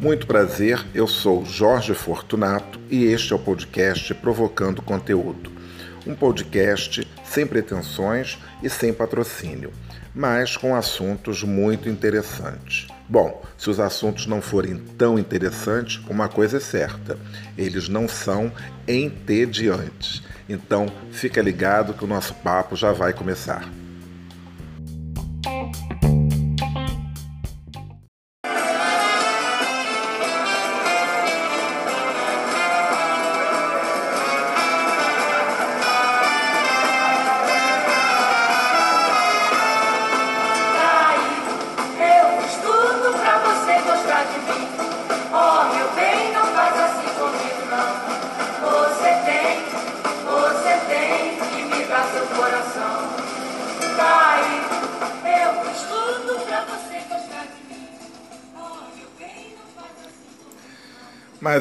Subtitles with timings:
[0.00, 5.52] Muito prazer, eu sou Jorge Fortunato e este é o podcast Provocando Conteúdo.
[6.06, 9.72] Um podcast sem pretensões e sem patrocínio,
[10.14, 12.86] mas com assuntos muito interessantes.
[13.08, 17.18] Bom, se os assuntos não forem tão interessantes, uma coisa é certa:
[17.56, 18.52] eles não são
[18.86, 20.22] entediantes.
[20.48, 23.68] Então, fica ligado que o nosso papo já vai começar.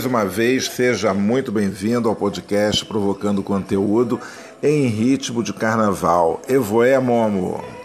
[0.08, 4.19] Uma vez, seja muito bem-vindo ao podcast Provocando Conteúdo
[4.64, 6.41] em ritmo de carnaval.
[6.47, 7.77] Evoé Momo.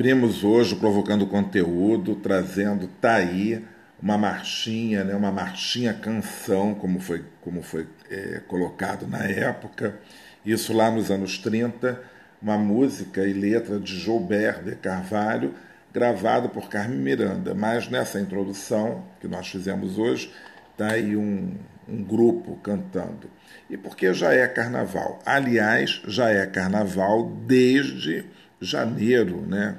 [0.00, 3.62] Abrimos hoje provocando conteúdo, trazendo tá aí
[4.02, 10.00] uma marchinha, né, uma marchinha canção, como foi, como foi é, colocado na época,
[10.42, 12.00] isso lá nos anos 30,
[12.40, 15.52] uma música e letra de Joubert de Carvalho,
[15.92, 17.54] gravado por Carmen Miranda.
[17.54, 20.32] Mas nessa introdução que nós fizemos hoje,
[20.72, 23.28] está aí um, um grupo cantando.
[23.68, 25.18] E porque já é carnaval.
[25.26, 28.24] Aliás, já é carnaval desde
[28.62, 29.76] janeiro, né?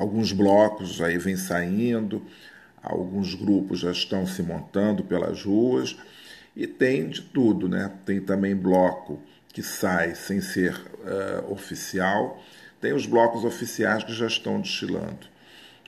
[0.00, 2.22] Alguns blocos aí vêm saindo,
[2.82, 5.94] alguns grupos já estão se montando pelas ruas
[6.56, 7.92] e tem de tudo, né?
[8.06, 9.20] Tem também bloco
[9.52, 12.42] que sai sem ser uh, oficial,
[12.80, 15.28] tem os blocos oficiais que já estão desfilando.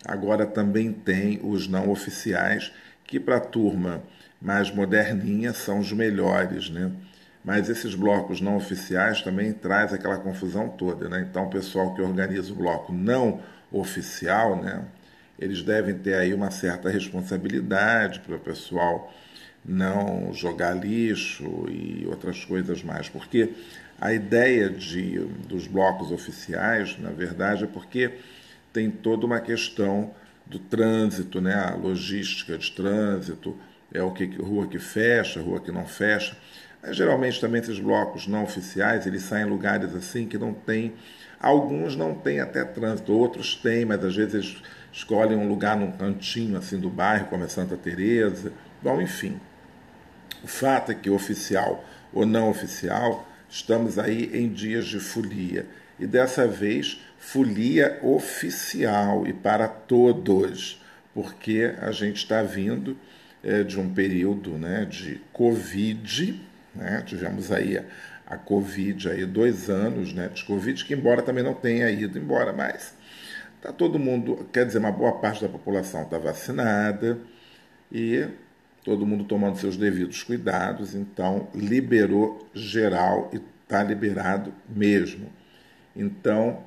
[0.04, 2.70] Agora também tem os não oficiais
[3.04, 4.02] que para a turma
[4.38, 6.92] mais moderninha são os melhores, né?
[7.42, 11.26] mas esses blocos não oficiais também traz aquela confusão toda, né?
[11.28, 13.40] Então, o pessoal que organiza o bloco não
[13.72, 14.84] oficial, né,
[15.38, 19.12] eles devem ter aí uma certa responsabilidade para o pessoal
[19.64, 23.50] não jogar lixo e outras coisas mais, porque
[24.00, 28.12] a ideia de, dos blocos oficiais, na verdade, é porque
[28.72, 30.10] tem toda uma questão
[30.44, 33.56] do trânsito, né, a logística de trânsito,
[33.92, 36.36] é o que rua que fecha, rua que não fecha.
[36.90, 40.94] Geralmente também esses blocos não oficiais, eles saem em lugares assim que não tem,
[41.42, 45.91] alguns não têm até trânsito, outros têm, mas às vezes eles escolhem um lugar num
[45.91, 48.53] cantinho assim do bairro, como é Santa Teresa.
[48.80, 49.41] Bom, enfim.
[50.42, 55.66] O fato é que oficial ou não oficial, estamos aí em dias de folia.
[55.98, 60.81] E dessa vez, folia oficial e para todos,
[61.14, 62.97] porque a gente está vindo
[63.42, 66.41] é, de um período né, de Covid,
[66.75, 67.02] né?
[67.04, 67.81] Tivemos aí
[68.26, 72.52] a, Covid, aí dois anos né, de Covid, que embora também não tenha ido embora,
[72.52, 72.94] mas
[73.56, 77.18] está todo mundo, quer dizer, uma boa parte da população está vacinada
[77.90, 78.26] e
[78.84, 85.30] todo mundo tomando seus devidos cuidados, então liberou geral e está liberado mesmo.
[85.94, 86.64] Então,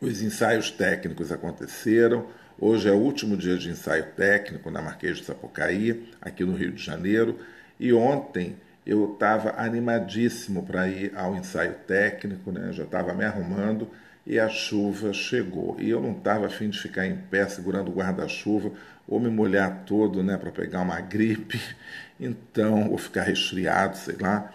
[0.00, 2.26] os ensaios técnicos aconteceram.
[2.58, 6.72] Hoje é o último dia de ensaio técnico na Marquês de Sapucaí, aqui no Rio
[6.72, 7.38] de Janeiro.
[7.80, 8.56] E ontem
[8.86, 12.72] eu estava animadíssimo para ir ao ensaio técnico, né?
[12.72, 13.88] já estava me arrumando
[14.26, 15.76] e a chuva chegou.
[15.78, 18.72] E eu não estava afim de ficar em pé segurando o guarda-chuva
[19.06, 21.60] ou me molhar todo né, para pegar uma gripe,
[22.18, 24.52] então, ou ficar resfriado, sei lá.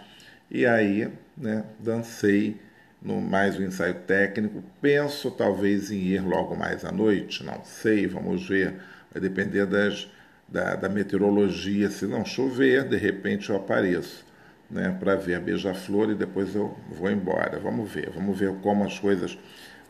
[0.50, 2.60] E aí, né, dancei
[3.00, 4.62] no mais um ensaio técnico.
[4.80, 8.74] Penso talvez em ir logo mais à noite, não sei, vamos ver.
[9.12, 10.08] Vai depender das
[10.50, 14.24] da, da meteorologia, se não chover, de repente eu apareço
[14.70, 17.58] né, para ver a beija-flor e depois eu vou embora.
[17.58, 19.38] Vamos ver, vamos ver como as coisas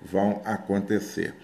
[0.03, 1.35] vão acontecer.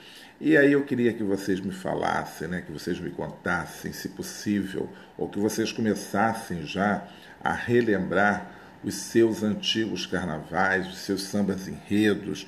[0.40, 4.88] E aí eu queria que vocês me falassem, né, que vocês me contassem, se possível,
[5.16, 7.06] ou que vocês começassem já
[7.42, 8.52] a relembrar
[8.84, 12.46] os seus antigos carnavais, os seus sambas enredos.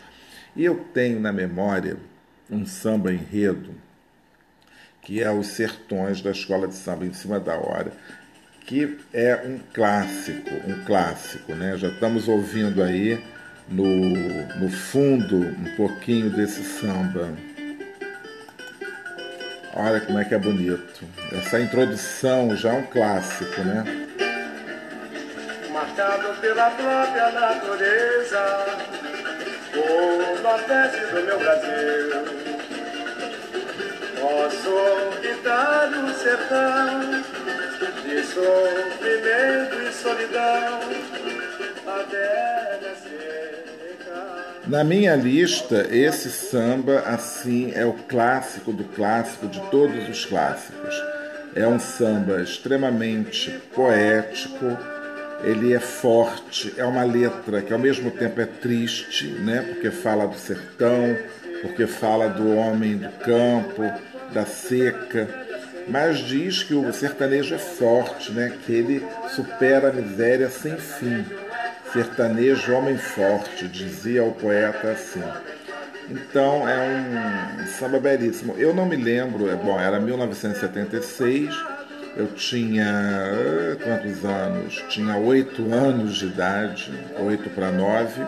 [0.54, 1.96] E eu tenho na memória
[2.50, 3.74] um samba enredo
[5.08, 7.90] que é Os Sertões da Escola de Samba em Cima da Hora,
[8.66, 11.78] que é um clássico, um clássico, né?
[11.78, 13.19] Já estamos ouvindo aí
[13.70, 17.32] no, no fundo um pouquinho desse samba.
[19.72, 21.02] Olha como é que é bonito.
[21.32, 23.84] Essa introdução já é um clássico, né?
[25.72, 28.66] Marcado pela própria natureza,
[29.75, 32.47] o nordeste do meu Brasil.
[34.20, 37.00] Posso quitar o sertão
[38.02, 40.80] de sofrimento e solidão
[41.86, 42.48] até
[44.68, 50.94] na minha lista, esse samba, assim, é o clássico do clássico de todos os clássicos.
[51.54, 54.76] É um samba extremamente poético,
[55.42, 59.62] ele é forte, é uma letra que ao mesmo tempo é triste, né?
[59.62, 61.16] Porque fala do sertão,
[61.62, 63.82] porque fala do homem do campo,
[64.32, 65.28] da seca,
[65.88, 68.52] mas diz que o sertanejo é forte, né?
[68.64, 71.25] Que ele supera a miséria sem fim
[71.93, 75.22] sertanejo homem forte, dizia o poeta assim.
[76.10, 78.54] Então é um samba belíssimo.
[78.56, 81.54] Eu não me lembro, é bom, era 1976,
[82.16, 84.84] eu tinha eh, quantos anos?
[84.88, 88.22] Tinha oito anos de idade, oito para nove,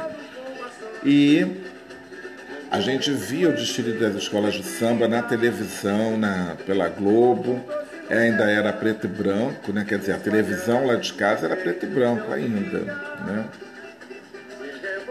[1.04, 1.59] e
[2.70, 7.60] a gente via o desfile das escolas de samba na televisão, na, pela Globo,
[8.08, 9.84] ainda era preto e branco, né?
[9.86, 12.78] quer dizer, a televisão lá de casa era preto e branco ainda.
[13.26, 13.44] Né?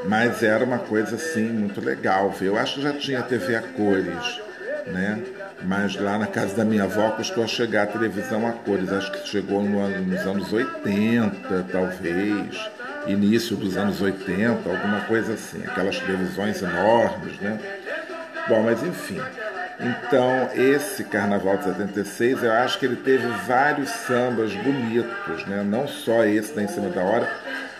[0.05, 2.33] Mas era uma coisa assim muito legal.
[2.39, 4.41] Eu acho que já tinha TV a cores,
[4.87, 5.21] né?
[5.61, 8.89] Mas lá na casa da minha avó custou chegar a televisão a cores.
[8.93, 12.69] Acho que chegou no nos anos 80, talvez,
[13.07, 15.63] início dos anos 80, alguma coisa assim.
[15.65, 17.59] Aquelas televisões enormes, né?
[18.47, 19.19] Bom, mas enfim.
[19.79, 25.63] Então, esse Carnaval de 76, eu acho que ele teve vários sambas bonitos, né?
[25.63, 27.29] Não só esse da Em Cima da Hora,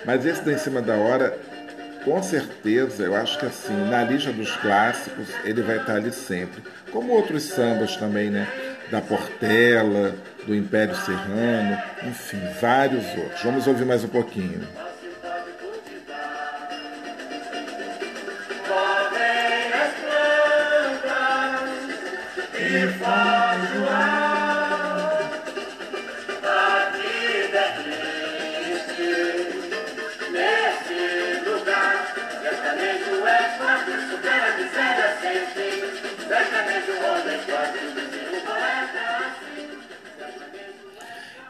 [0.06, 1.38] mas esse da Em Cima da Hora,
[2.06, 6.64] com certeza, eu acho que assim, na lista dos clássicos, ele vai estar ali sempre.
[6.90, 8.48] Como outros sambas também, né?
[8.90, 10.16] Da Portela,
[10.48, 11.78] do Império Serrano,
[12.08, 13.44] enfim, vários outros.
[13.44, 14.62] Vamos ouvir mais um pouquinho.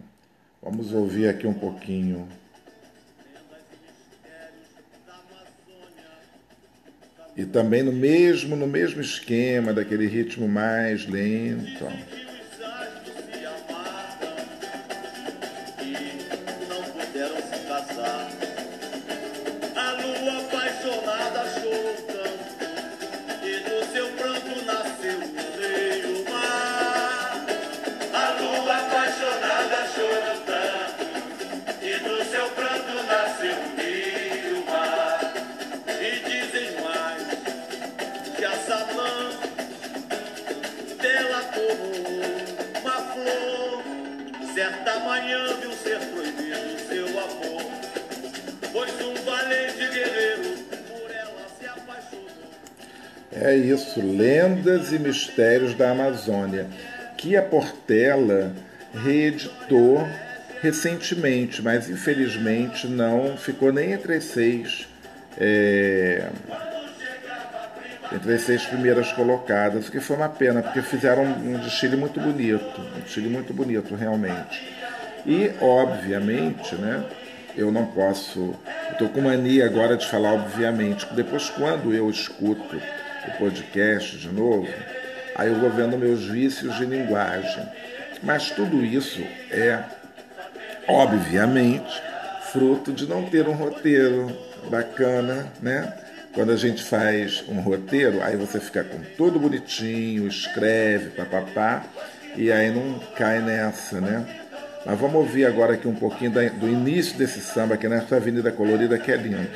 [0.62, 2.28] Vamos ouvir aqui um pouquinho.
[7.38, 11.86] E também no mesmo, no mesmo esquema, daquele ritmo mais lento.
[44.88, 47.62] Certa manhã viu ser proibido seu amor,
[48.72, 50.56] pois um valente guerreiro
[50.88, 52.26] por ela se apaixonou.
[53.30, 56.68] É isso, Lendas e Mistérios da Amazônia,
[57.18, 58.54] que a Portela
[58.94, 60.08] reeditou
[60.62, 64.88] recentemente, mas infelizmente não ficou nem entre as seis.
[65.36, 66.30] É,
[68.10, 72.18] entre as seis primeiras colocadas, o que foi uma pena, porque fizeram um desfile muito
[72.18, 74.77] bonito, um desfile muito bonito realmente.
[75.28, 77.04] E, obviamente, né,
[77.54, 78.54] eu não posso,
[78.90, 82.76] estou com mania agora de falar obviamente, depois quando eu escuto
[83.26, 84.66] o podcast de novo,
[85.36, 87.62] aí eu vou vendo meus vícios de linguagem.
[88.22, 89.84] Mas tudo isso é,
[90.88, 92.02] obviamente,
[92.50, 94.34] fruto de não ter um roteiro
[94.70, 95.92] bacana, né?
[96.32, 101.84] Quando a gente faz um roteiro, aí você fica com tudo bonitinho, escreve, papapá,
[102.34, 104.47] e aí não cai nessa, né?
[104.88, 108.98] Mas vamos ouvir agora aqui um pouquinho do início desse samba aqui nessa Avenida Colorida,
[108.98, 109.46] que é lindo.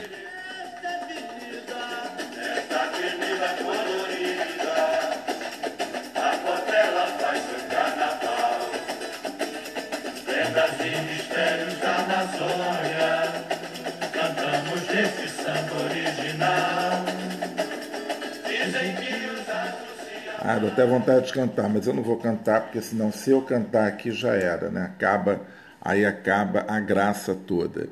[20.72, 24.10] Até vontade de cantar, mas eu não vou cantar, porque senão se eu cantar aqui
[24.10, 24.84] já era, né?
[24.84, 25.42] Acaba,
[25.80, 27.88] aí acaba a graça toda.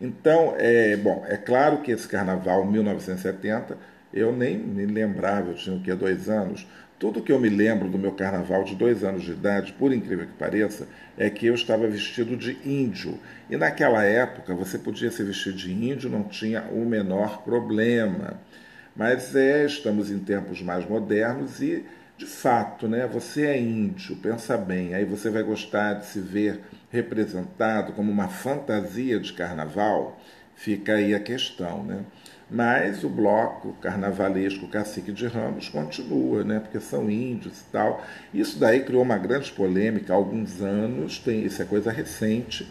[0.00, 3.78] Então, é, bom, é claro que esse carnaval 1970,
[4.12, 5.94] eu nem me lembrava, eu tinha o quê?
[5.94, 6.66] Dois anos.
[6.98, 10.26] Tudo que eu me lembro do meu carnaval de dois anos de idade, por incrível
[10.26, 13.18] que pareça, é que eu estava vestido de índio.
[13.48, 18.40] E naquela época você podia se vestir de índio, não tinha o menor problema.
[18.96, 21.84] Mas é, estamos em tempos mais modernos e,
[22.24, 26.62] de fato, né, você é índio, pensa bem, aí você vai gostar de se ver
[26.90, 30.18] representado como uma fantasia de carnaval,
[30.56, 32.00] fica aí a questão, né?
[32.50, 36.60] Mas o bloco carnavalesco Cacique de Ramos continua, né?
[36.60, 38.02] Porque são índios e tal.
[38.32, 42.66] Isso daí criou uma grande polêmica há alguns anos, tem, isso é coisa recente,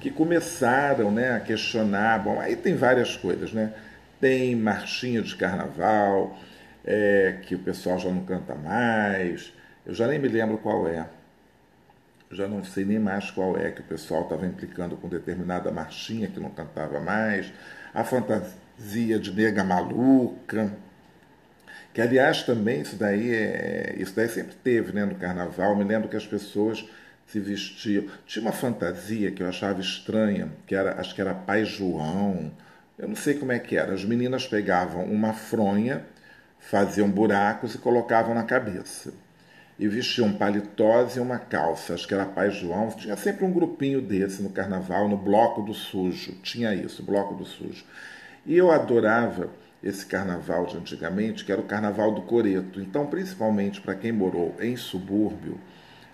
[0.00, 2.22] que começaram né, a questionar.
[2.22, 3.72] Bom, aí tem várias coisas, né?
[4.20, 6.36] tem marchinha de carnaval,
[6.90, 9.52] é, que o pessoal já não canta mais.
[9.84, 11.06] Eu já nem me lembro qual é.
[12.30, 15.70] Eu já não sei nem mais qual é que o pessoal estava implicando com determinada
[15.70, 17.52] marchinha que não cantava mais.
[17.92, 20.72] A fantasia de nega maluca.
[21.92, 25.76] Que aliás também isso daí é, isso daí sempre teve né, no carnaval.
[25.76, 26.88] Me lembro que as pessoas
[27.26, 28.06] se vestiam.
[28.24, 32.50] Tinha uma fantasia que eu achava estranha, que era, acho que era Pai João
[32.98, 33.94] eu não sei como é que era.
[33.94, 36.04] As meninas pegavam uma fronha,
[36.58, 39.12] faziam buracos e colocavam na cabeça.
[39.78, 41.94] E vestiam paletós e uma calça.
[41.94, 42.90] Acho que era Pai João.
[42.90, 46.32] Tinha sempre um grupinho desse no carnaval, no Bloco do Sujo.
[46.42, 47.84] Tinha isso, Bloco do Sujo.
[48.44, 49.50] E eu adorava
[49.82, 52.80] esse carnaval de antigamente, que era o carnaval do Coreto.
[52.80, 55.60] Então, principalmente para quem morou em subúrbio,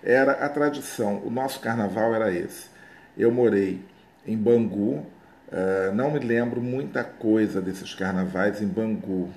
[0.02, 1.22] era a tradição.
[1.24, 2.68] O nosso carnaval era esse.
[3.16, 3.82] Eu morei
[4.26, 5.06] em Bangu,
[5.54, 9.28] Uh, não me lembro muita coisa desses carnavais em Bangu.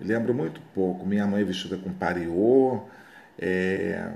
[0.00, 1.06] Lembro muito pouco.
[1.06, 2.82] Minha mãe vestida com pariô,
[3.38, 4.10] é,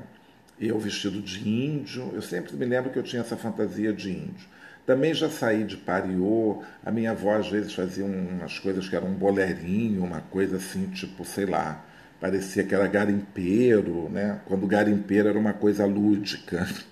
[0.60, 2.10] eu vestido de índio.
[2.14, 4.48] Eu sempre me lembro que eu tinha essa fantasia de índio.
[4.86, 6.62] Também já saí de pariô.
[6.84, 10.86] A minha avó às vezes fazia umas coisas que eram um bolerinho, uma coisa assim,
[10.88, 11.84] tipo, sei lá,
[12.20, 14.40] parecia que era garimpeiro, né?
[14.46, 16.66] Quando garimpeiro era uma coisa lúdica.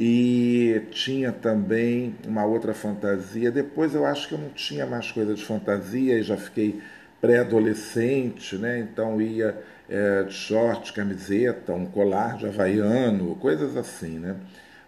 [0.00, 3.50] E tinha também uma outra fantasia.
[3.50, 6.80] Depois eu acho que eu não tinha mais coisa de fantasia e já fiquei
[7.20, 8.78] pré-adolescente, né?
[8.80, 9.56] Então ia
[9.88, 14.36] é, de short, camiseta, um colar de havaiano, coisas assim, né?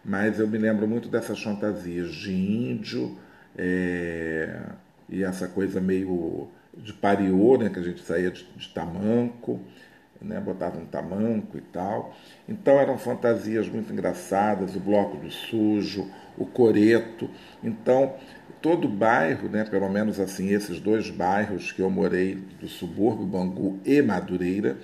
[0.05, 3.19] Mas eu me lembro muito dessas fantasias de índio
[3.57, 4.61] é,
[5.09, 7.69] e essa coisa meio de pariô, né?
[7.69, 9.61] Que a gente saía de, de tamanco
[10.21, 12.15] né, botava um tamanco e tal.
[12.49, 17.29] Então eram fantasias muito engraçadas, o bloco do sujo, o coreto.
[17.63, 18.15] Então
[18.61, 23.79] todo bairro, né, pelo menos assim esses dois bairros que eu morei do subúrbio Bangu
[23.85, 24.77] e Madureira,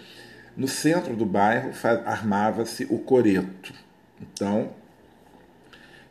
[0.56, 1.70] no centro do bairro
[2.04, 3.72] armava-se o coreto.
[4.20, 4.70] Então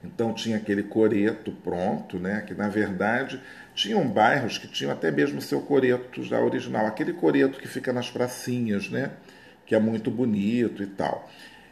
[0.04, 3.42] então tinha aquele coreto pronto, né, que na verdade
[3.74, 8.10] tinham bairros que tinham até mesmo seu coreto já original, aquele coreto que fica nas
[8.10, 9.12] pracinhas, né?
[9.66, 11.30] Que é muito bonito e tal.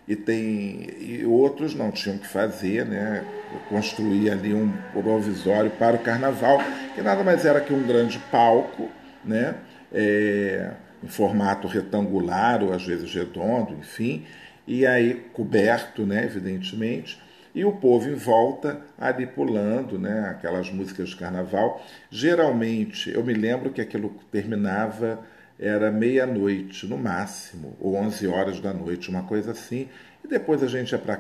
[0.07, 3.24] E tem e outros não tinham que fazer, né?
[3.69, 6.60] Construir ali um provisório para o carnaval,
[6.93, 8.89] que nada mais era que um grande palco,
[9.24, 9.55] né?
[9.91, 10.72] É,
[11.03, 14.25] em formato retangular ou às vezes redondo, enfim,
[14.65, 17.22] e aí coberto, né, evidentemente,
[17.53, 21.86] e o povo em volta ali pulando, né, aquelas músicas de carnaval.
[22.10, 25.19] Geralmente, eu me lembro que aquilo terminava
[25.60, 29.88] era meia-noite no máximo, ou 11 horas da noite, uma coisa assim.
[30.24, 31.15] E depois a gente ia para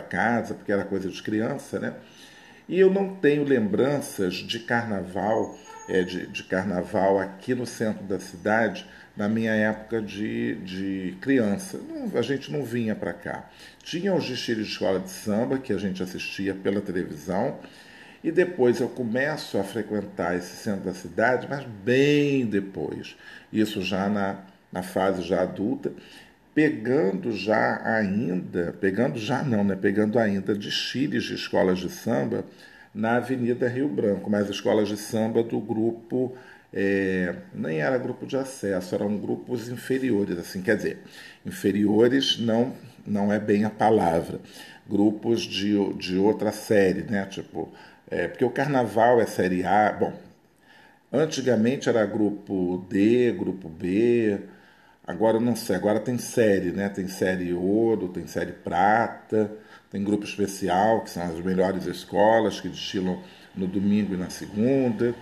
[0.00, 1.94] casa, porque era coisa de criança, né?
[2.68, 8.18] E eu não tenho lembranças de carnaval, é, de, de carnaval aqui no centro da
[8.18, 11.78] cidade, na minha época de, de criança.
[11.78, 13.50] Não, a gente não vinha para cá.
[13.82, 17.58] Tinha os desfiles de escola de samba, que a gente assistia pela televisão,
[18.22, 23.16] e depois eu começo a frequentar esse centro da cidade, mas bem depois.
[23.52, 25.92] Isso já na, na fase já adulta,
[26.54, 29.76] pegando já ainda, pegando já não, né?
[29.76, 32.44] Pegando ainda desfiles de escolas de samba
[32.94, 36.36] na Avenida Rio Branco, mas escolas de samba do grupo
[36.72, 40.98] é, nem era grupo de acesso, eram grupos inferiores, assim, quer dizer,
[41.44, 42.72] inferiores não
[43.04, 44.38] não é bem a palavra,
[44.88, 47.26] grupos de, de outra série, né?
[47.26, 47.68] Tipo,
[48.12, 50.12] é, porque o carnaval é série A, bom,
[51.10, 54.38] antigamente era grupo D, grupo B,
[55.06, 56.90] agora não sei, agora tem série, né?
[56.90, 59.50] Tem série ouro, tem série prata,
[59.90, 63.18] tem grupo especial, que são as melhores escolas que destilam
[63.56, 65.14] no domingo e na segunda.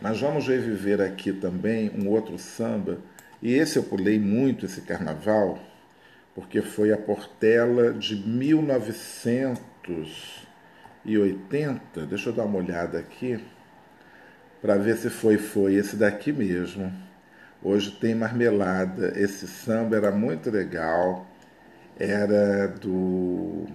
[0.00, 2.96] Mas vamos reviver aqui também um outro samba,
[3.42, 5.58] e esse eu pulei muito esse carnaval,
[6.34, 8.16] porque foi a Portela de
[11.04, 12.06] 1980.
[12.06, 13.42] Deixa eu dar uma olhada aqui
[14.60, 16.92] para ver se foi foi esse daqui mesmo.
[17.62, 19.12] Hoje tem marmelada.
[19.16, 21.26] Esse samba era muito legal.
[21.98, 23.66] Era do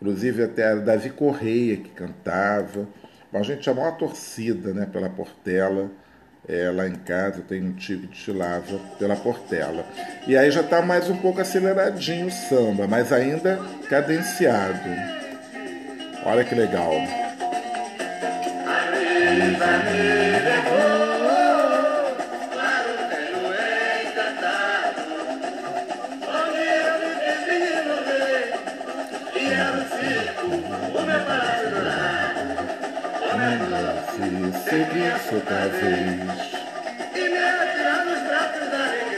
[0.00, 2.88] inclusive até era Davi Correia que cantava.
[3.32, 5.90] A gente chamou a torcida né, pela Portela.
[6.48, 9.84] É, lá em casa tem um tio que destilava pela Portela.
[10.26, 15.19] E aí já está mais um pouco aceleradinho o samba, mas ainda cadenciado.
[16.24, 16.92] Olha que legal.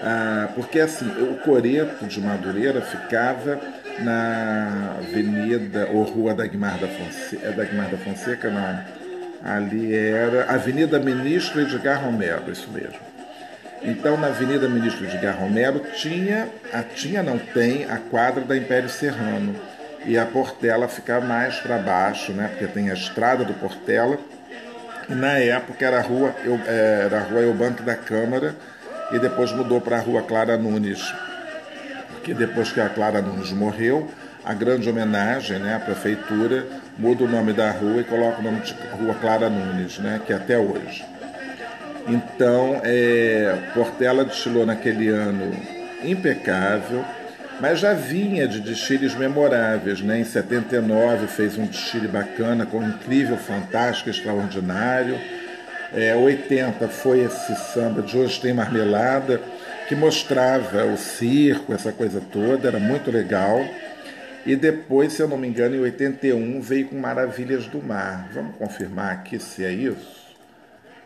[0.00, 3.58] ah, porque assim, o Coreto de Madureira ficava
[4.00, 8.84] na Avenida, ou Rua Dagmar da Fonseca, é Dagmar da Fonseca, não,
[9.44, 12.98] ali era Avenida Ministro Edgar Romero, isso mesmo.
[13.82, 18.88] Então, na Avenida Ministro Edgar Romero tinha, a, tinha não tem, a quadra da Império
[18.88, 19.54] Serrano
[20.06, 22.48] e a Portela fica mais para baixo, né?
[22.48, 24.18] Porque tem a estrada do Portela.
[25.08, 26.34] E na época era a rua,
[26.66, 28.54] é, era a rua Eubanque da Câmara
[29.12, 31.14] e depois mudou para a rua Clara Nunes.
[32.24, 34.10] Porque depois que a Clara Nunes morreu,
[34.42, 38.60] a grande homenagem, né, à prefeitura muda o nome da rua e coloca o nome
[38.60, 41.04] de Rua Clara Nunes, né, que é até hoje.
[42.08, 45.54] Então, é, Portela destilou naquele ano
[46.02, 47.04] impecável
[47.60, 50.00] mas já vinha de desfiles memoráveis.
[50.00, 50.18] Né?
[50.18, 55.16] Em 79 fez um desfile bacana, com um incrível, fantástico, extraordinário.
[55.94, 59.40] É, 80 foi esse samba de Hoje Tem Marmelada,
[59.88, 63.64] que mostrava o circo, essa coisa toda, era muito legal.
[64.46, 68.28] E depois, se eu não me engano, em 81 veio com Maravilhas do Mar.
[68.32, 70.24] Vamos confirmar aqui se é isso?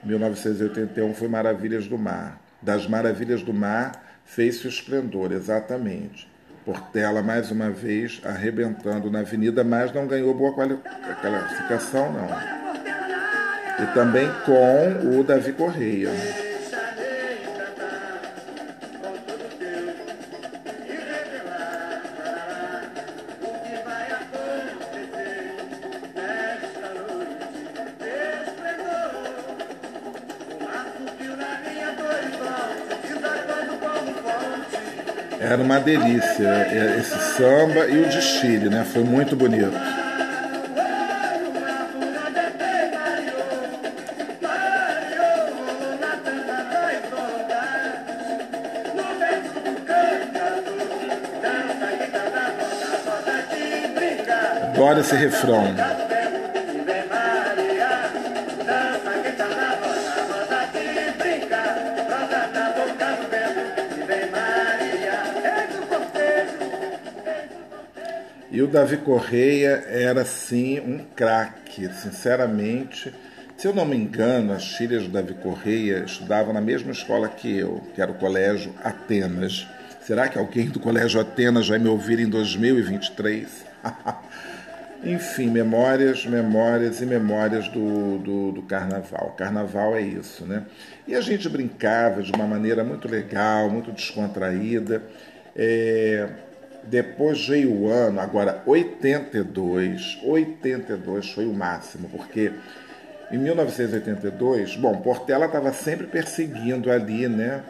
[0.05, 2.41] 1981 foi Maravilhas do Mar.
[2.61, 3.93] Das Maravilhas do Mar
[4.25, 6.29] fez-se o esplendor, exatamente.
[6.65, 12.29] Portela mais uma vez arrebentando na avenida, mas não ganhou boa qualificação não.
[13.83, 16.11] E também com o Davi Correia.
[35.41, 38.85] Era uma delícia é, esse samba e o desfile, né?
[38.85, 39.73] Foi muito bonito.
[54.75, 55.65] Adoro esse refrão.
[68.59, 73.15] E o Davi Correia era sim um craque, sinceramente.
[73.57, 77.57] Se eu não me engano, as filhas do Davi Correia estudavam na mesma escola que
[77.57, 79.65] eu, que era o Colégio Atenas.
[80.01, 83.47] Será que alguém do Colégio Atenas vai me ouvir em 2023?
[85.07, 89.37] Enfim, memórias, memórias e memórias do, do, do, carnaval.
[89.39, 90.65] Carnaval é isso, né?
[91.07, 95.01] E a gente brincava de uma maneira muito legal, muito descontraída.
[95.55, 96.29] É,
[96.89, 102.53] depois veio o ano, agora 82, 82 foi o máximo, porque
[103.31, 107.63] em 1982, bom, Portela estava sempre perseguindo ali, né,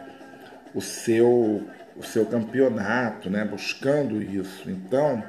[0.73, 4.69] o seu, o seu campeonato, né, buscando isso.
[4.69, 5.21] Então,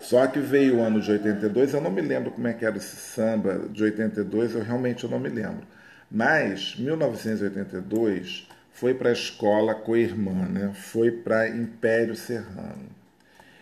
[0.00, 2.76] só que veio o ano de 82, eu não me lembro como é que era
[2.76, 5.66] esse samba de 82, eu realmente não me lembro.
[6.10, 10.70] Mas 1982 foi para a escola co-irmã, né?
[10.74, 12.90] foi para Império Serrano.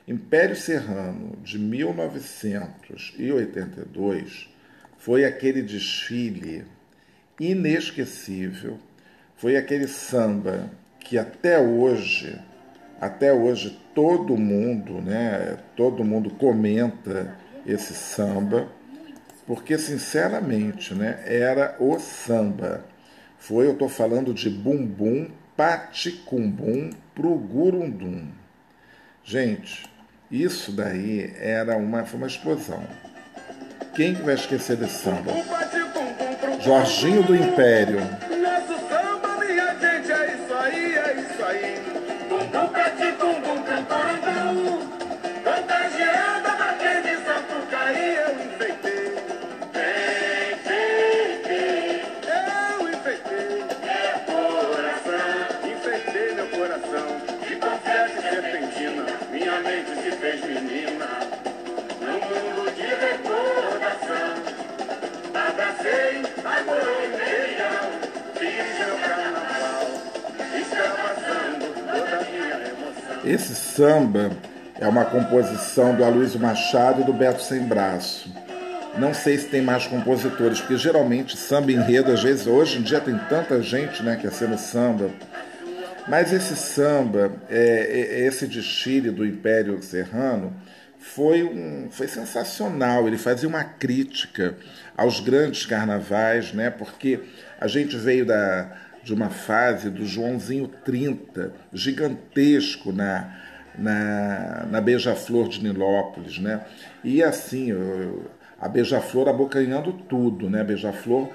[0.09, 4.53] Império Serrano de 1982
[4.99, 6.65] foi aquele desfile
[7.39, 8.77] inesquecível,
[9.37, 12.37] foi aquele samba que até hoje
[13.03, 18.69] até hoje todo mundo, né, todo mundo comenta esse samba,
[19.45, 22.85] porque sinceramente, né, era o samba.
[23.43, 25.27] Foi, eu estou falando de bumbum,
[25.57, 28.29] paticumbum pro gurundum.
[29.25, 29.85] Gente,
[30.31, 32.87] isso daí era uma, foi uma explosão.
[33.97, 35.33] Quem que vai esquecer desse samba?
[36.61, 37.99] Jorginho do Império.
[73.25, 74.33] Esse samba
[74.81, 78.29] é uma composição do Aloysio Machado e do Beto Sem Braço.
[78.99, 83.01] Não sei se tem mais compositores, porque geralmente samba enredo, às vezes, hoje em dia
[83.01, 85.09] tem tanta gente né, que é sendo samba.
[86.09, 90.53] Mas esse samba, é, é, esse desfile do Império Serrano,
[90.99, 93.07] foi, um, foi sensacional.
[93.07, 94.57] Ele fazia uma crítica
[94.97, 96.71] aos grandes carnavais, né?
[96.71, 97.21] porque
[97.61, 103.37] a gente veio da, de uma fase do Joãozinho 30, gigantesco na,
[103.77, 106.65] na, na Beija-Flor de Nilópolis, né?
[107.03, 107.73] E assim,
[108.61, 110.61] a Beija-Flor abocanhando tudo, né?
[110.61, 111.31] A Beija-Flor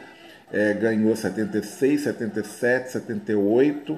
[0.52, 3.98] é, ganhou 76, 77, 78,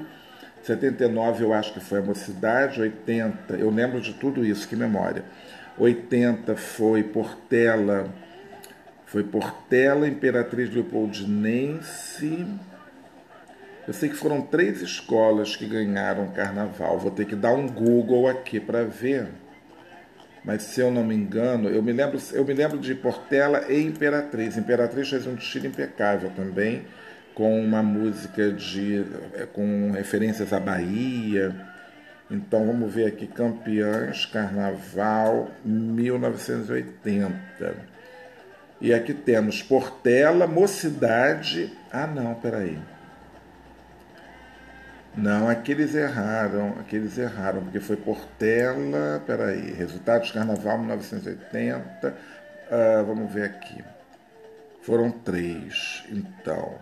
[0.63, 5.23] 79 eu acho que foi a Mocidade, 80, eu lembro de tudo isso, que memória.
[5.77, 8.13] 80 foi Portela,
[9.05, 12.45] foi Portela, Imperatriz Leopoldinense,
[13.89, 16.99] eu sei que foram três escolas que ganharam carnaval.
[16.99, 19.29] Vou ter que dar um Google aqui para ver.
[20.45, 23.81] Mas se eu não me engano, eu me lembro, eu me lembro de Portela e
[23.81, 24.55] Imperatriz.
[24.57, 26.85] Imperatriz fez um desfile impecável também,
[27.33, 31.55] com uma música de é, com referências à Bahia.
[32.29, 37.33] Então vamos ver aqui Campeãs Carnaval 1980.
[38.79, 41.73] E aqui temos Portela, Mocidade.
[41.91, 42.77] Ah, não, peraí.
[45.17, 52.13] Não, aqueles erraram, aqueles erraram, porque foi Portela, peraí, resultados Carnaval 1980, uh,
[52.71, 53.83] ah, vamos ver aqui.
[54.81, 56.75] Foram três, então.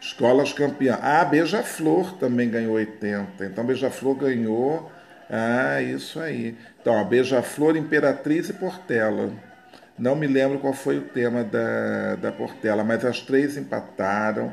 [0.00, 0.98] Escolas campeã.
[1.00, 3.46] Ah, Beija-Flor também ganhou 80.
[3.46, 4.92] Então, Beija-Flor ganhou.
[5.30, 6.56] Ah, isso aí.
[6.80, 9.32] Então, Beija-Flor, Imperatriz e Portela.
[9.98, 14.52] Não me lembro qual foi o tema da, da Portela, mas as três empataram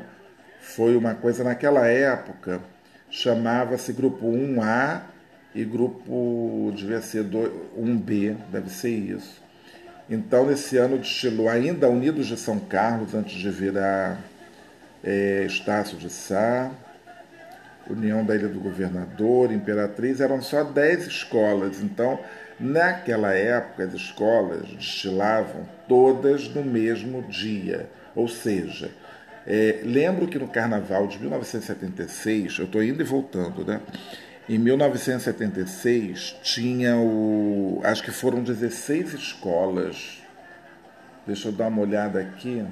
[0.76, 2.62] foi uma coisa naquela época,
[3.10, 5.02] chamava-se grupo 1A
[5.54, 9.42] e grupo devia ser 1B, deve ser isso.
[10.10, 14.20] Então, nesse ano destilou ainda Unidos de São Carlos, antes de virar
[15.04, 16.72] é, Estácio de Sá,
[17.90, 21.82] União da Ilha do Governador, Imperatriz, eram só 10 escolas.
[21.82, 22.20] Então,
[22.60, 28.92] naquela época, as escolas destilavam todas no mesmo dia, ou seja,
[29.46, 33.82] é, lembro que no carnaval de 1976, eu estou indo e voltando, né?
[34.48, 37.80] Em 1976 tinha o.
[37.84, 40.22] Acho que foram 16 escolas.
[41.26, 42.66] Deixa eu dar uma olhada aqui.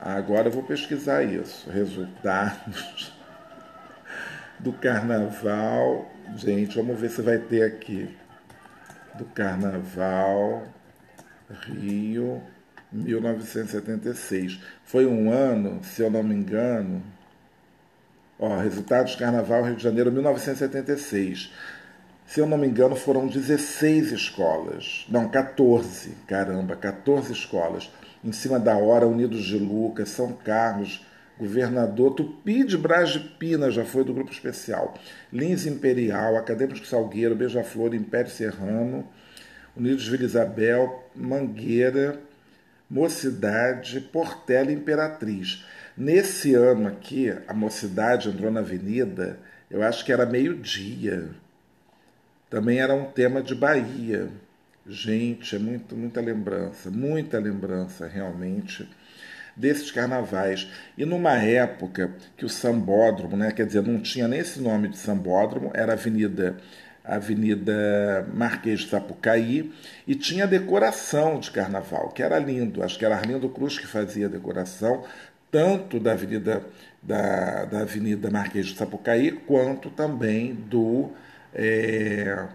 [0.00, 1.70] Agora eu vou pesquisar isso.
[1.70, 3.12] Resultados
[4.58, 6.10] do carnaval.
[6.36, 8.14] Gente, vamos ver se vai ter aqui.
[9.14, 10.66] Do carnaval
[11.52, 12.42] Rio
[12.92, 14.60] 1976.
[14.84, 17.02] Foi um ano, se eu não me engano.
[18.38, 21.52] Ó, resultados Carnaval Rio de Janeiro 1976.
[22.26, 25.06] Se eu não me engano, foram 16 escolas.
[25.08, 26.16] Não, 14.
[26.26, 27.90] Caramba, 14 escolas.
[28.24, 31.04] Em cima da hora, Unidos de Lucas, São Carlos,
[31.38, 34.94] Governador Tupi de Brás de Pina, já foi do grupo especial.
[35.32, 39.06] Lins Imperial, Acadêmico Salgueiro, Beija-Flor, Império Serrano,
[39.76, 42.20] Unidos Vila Isabel, Mangueira,
[42.92, 45.64] Mocidade, Portela Imperatriz.
[45.96, 49.38] Nesse ano aqui, a Mocidade entrou na avenida,
[49.70, 51.30] eu acho que era meio-dia.
[52.50, 54.28] Também era um tema de Bahia.
[54.86, 58.86] Gente, é muito, muita lembrança, muita lembrança realmente
[59.56, 60.70] desses carnavais.
[60.98, 64.98] E numa época que o sambódromo, né, quer dizer, não tinha nem esse nome de
[64.98, 66.58] sambódromo, era Avenida
[67.04, 69.72] Avenida Marquês de Sapucaí,
[70.06, 72.82] e tinha decoração de carnaval, que era lindo.
[72.82, 75.04] Acho que era Arlindo Cruz que fazia a decoração,
[75.50, 76.62] tanto da Avenida,
[77.02, 81.10] da, da Avenida Marquês de Sapucaí, quanto também do.
[81.54, 82.46] É,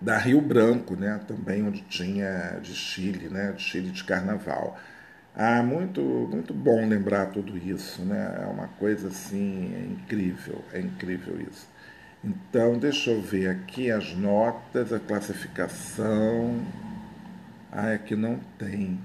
[0.00, 4.78] da Rio Branco, né, também onde tinha de Chile, né, de Chile de Carnaval.
[5.34, 8.40] Ah, muito, muito bom lembrar tudo isso, né?
[8.42, 11.68] É uma coisa assim é incrível, é incrível isso.
[12.24, 16.60] Então, deixa eu ver aqui as notas, a classificação.
[17.70, 18.98] Ah, é que não tem.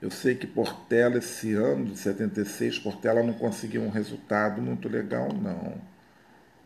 [0.00, 5.28] Eu sei que Portela, esse ano de 76, Portela não conseguiu um resultado muito legal,
[5.32, 5.74] não.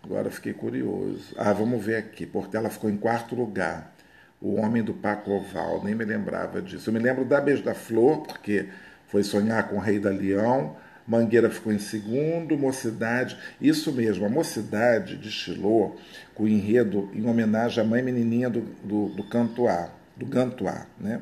[0.05, 1.35] Agora fiquei curioso.
[1.37, 2.27] Ah, vamos ver aqui.
[2.27, 3.93] Portela ficou em quarto lugar.
[4.41, 6.91] O Homem do Paco Oval, nem me lembrava disso.
[6.91, 8.69] Eu me lembro da Beijo da Flor, porque
[9.09, 10.77] foi sonhar com o Rei da Leão.
[11.07, 15.99] Mangueira ficou em segundo, Mocidade, isso mesmo, a Mocidade destilou
[16.35, 21.21] com o enredo em homenagem à mãe menininha do, do, do Cantoá, do Gantoá, né?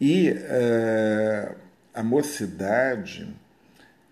[0.00, 1.54] E uh,
[1.94, 3.28] a Mocidade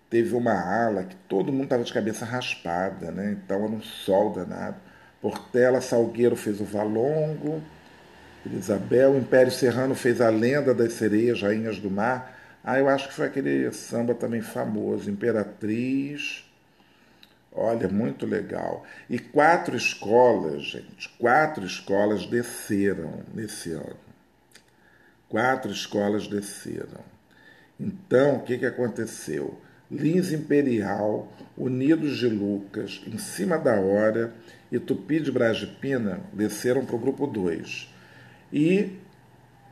[0.09, 3.31] teve uma ala que todo mundo estava de cabeça raspada, né?
[3.31, 4.75] Então era um sol danado.
[5.21, 7.61] Portela Salgueiro fez o Valongo,
[8.45, 12.40] Isabel, Império Serrano fez a Lenda das Sereias, Rainhas do Mar.
[12.63, 16.45] Ah, eu acho que foi aquele samba também famoso, Imperatriz.
[17.51, 18.85] Olha, muito legal.
[19.09, 23.97] E quatro escolas, gente, quatro escolas desceram nesse ano.
[25.27, 27.03] Quatro escolas desceram.
[27.79, 29.59] Então, o que, que aconteceu?
[29.89, 34.33] Lins Imperial, Unidos de Lucas, Em Cima da Hora
[34.71, 37.93] e Tupi de Brasipina desceram para o grupo 2.
[38.53, 39.00] E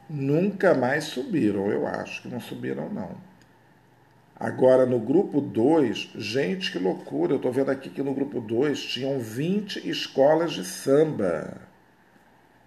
[0.09, 3.15] nunca mais subiram, eu acho que não subiram, não.
[4.39, 7.33] Agora, no grupo 2, gente, que loucura!
[7.33, 11.57] Eu estou vendo aqui que no grupo 2 tinham 20 escolas de samba.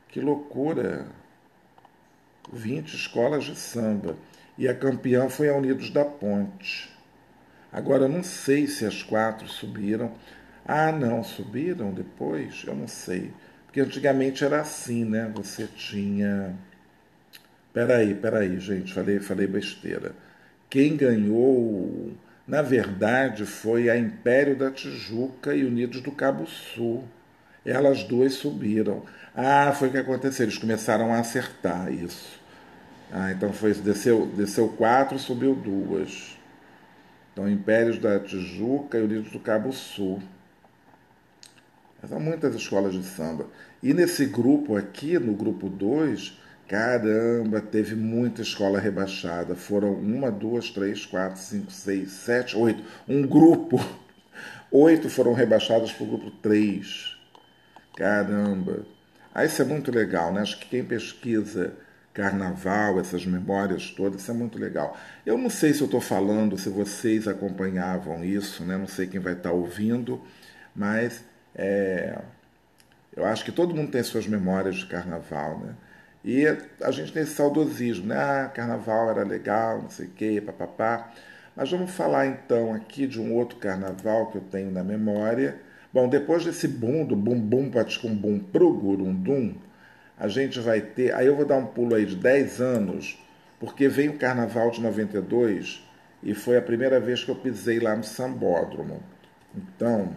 [0.08, 1.06] Que loucura!
[2.52, 4.16] 20 escolas de samba.
[4.58, 6.92] E a campeã foi a Unidos da Ponte.
[7.72, 10.12] Agora, eu não sei se as quatro subiram.
[10.66, 12.64] Ah, não, subiram depois?
[12.66, 13.32] Eu não sei.
[13.64, 15.32] Porque antigamente era assim, né?
[15.34, 16.54] Você tinha.
[17.72, 20.14] Peraí, peraí, gente, falei, falei besteira.
[20.68, 22.12] Quem ganhou,
[22.46, 27.04] na verdade, foi a Império da Tijuca e Unidos do Cabo Sul.
[27.64, 29.04] Elas duas subiram.
[29.34, 32.40] Ah, foi o que aconteceu, eles começaram a acertar isso.
[33.10, 36.36] Ah, então foi isso, desceu, desceu quatro, subiu duas.
[37.32, 40.22] Então, Impérios da Tijuca e Unidos do Cabo Sul.
[42.06, 43.46] São muitas escolas de samba.
[43.82, 46.38] E nesse grupo aqui, no grupo 2,
[46.72, 49.54] caramba, teve muita escola rebaixada.
[49.54, 52.82] Foram uma, duas, três, quatro, cinco, seis, sete, oito.
[53.06, 53.78] Um grupo.
[54.70, 57.14] Oito foram rebaixados para o grupo 3.
[57.94, 58.86] Caramba.
[59.34, 60.40] Ah, isso é muito legal, né?
[60.40, 61.74] Acho que quem pesquisa
[62.14, 64.96] carnaval, essas memórias todas, isso é muito legal.
[65.26, 68.78] Eu não sei se eu estou falando, se vocês acompanhavam isso, né?
[68.78, 70.22] Não sei quem vai estar ouvindo,
[70.74, 71.22] mas
[71.54, 72.18] é,
[73.14, 75.74] eu acho que todo mundo tem suas memórias de carnaval, né?
[76.24, 76.46] E
[76.80, 78.16] a gente tem esse saudosismo, né?
[78.16, 81.12] Ah, carnaval era legal, não sei o quê, papapá.
[81.56, 85.60] Mas vamos falar então aqui de um outro carnaval que eu tenho na memória.
[85.92, 89.54] Bom, depois desse boom, do bum bum paticum bum pro gurundum,
[90.18, 91.12] a gente vai ter.
[91.14, 93.18] Aí eu vou dar um pulo aí de 10 anos,
[93.58, 95.86] porque veio o carnaval de 92
[96.22, 99.02] e foi a primeira vez que eu pisei lá no Sambódromo.
[99.54, 100.14] Então,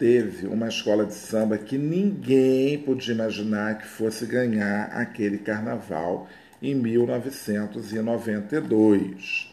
[0.00, 6.26] teve uma escola de samba que ninguém podia imaginar que fosse ganhar aquele carnaval
[6.62, 9.50] em 1992.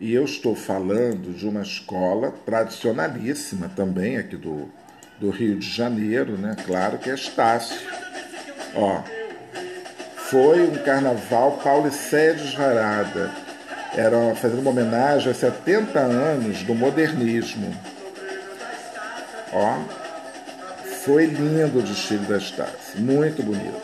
[0.00, 4.68] E eu estou falando de uma escola tradicionalíssima também aqui do,
[5.18, 6.54] do Rio de Janeiro, né?
[6.64, 7.80] Claro que é Estácio.
[8.76, 9.02] Ó,
[10.16, 13.32] foi um carnaval Paulicedes Varada.
[13.96, 17.93] Era fazendo uma homenagem a 70 anos do modernismo.
[19.54, 19.78] Ó,
[21.04, 23.80] foi lindo o desfile da Estácio, muito bonito.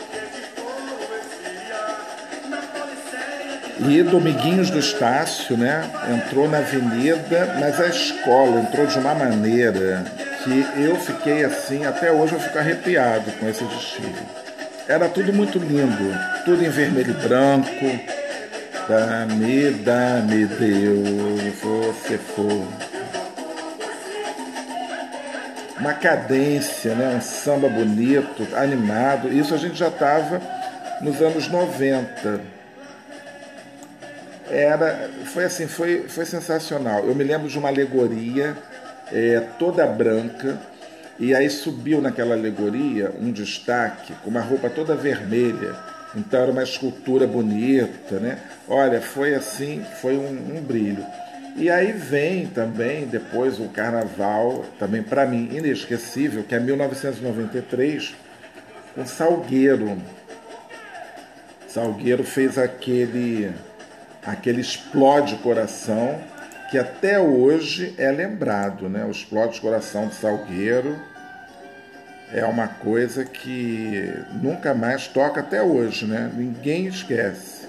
[3.89, 10.05] E Dominguinhos do Estácio, né, entrou na avenida, mas a escola entrou de uma maneira
[10.43, 14.15] que eu fiquei assim, até hoje eu fico arrepiado com esse desfile.
[14.89, 16.13] Era tudo muito lindo,
[16.45, 17.71] tudo em vermelho e branco.
[18.89, 22.67] Dá-me, dá-me, Deus, você for.
[25.81, 27.17] Uma cadência, né?
[27.17, 29.33] um samba bonito, animado.
[29.33, 30.41] Isso a gente já estava
[31.01, 32.61] nos anos 90
[34.51, 37.07] era foi assim foi foi sensacional.
[37.07, 38.57] Eu me lembro de uma alegoria
[39.13, 40.59] é, toda branca
[41.19, 45.75] e aí subiu naquela alegoria um destaque com uma roupa toda vermelha.
[46.15, 48.39] Então era uma escultura bonita né?
[48.69, 51.07] Olha foi assim foi um, um brilho
[51.57, 58.15] e aí vem também depois o carnaval também para mim inesquecível que é 1993
[58.95, 59.97] com Salgueiro
[61.69, 63.53] Salgueiro fez aquele
[64.25, 66.21] aquele explode coração
[66.71, 69.05] que até hoje é lembrado, né?
[69.05, 70.97] O explode coração de Salgueiro
[72.33, 76.31] é uma coisa que nunca mais toca até hoje, né?
[76.33, 77.67] Ninguém esquece.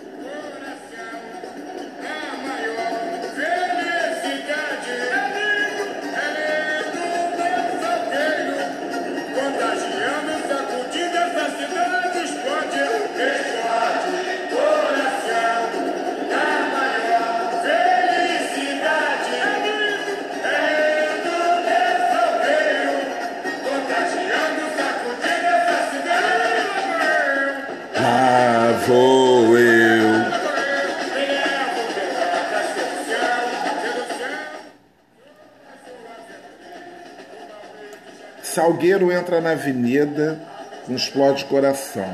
[38.81, 40.39] Salgueiro entra na avenida
[40.87, 42.11] com explode coração.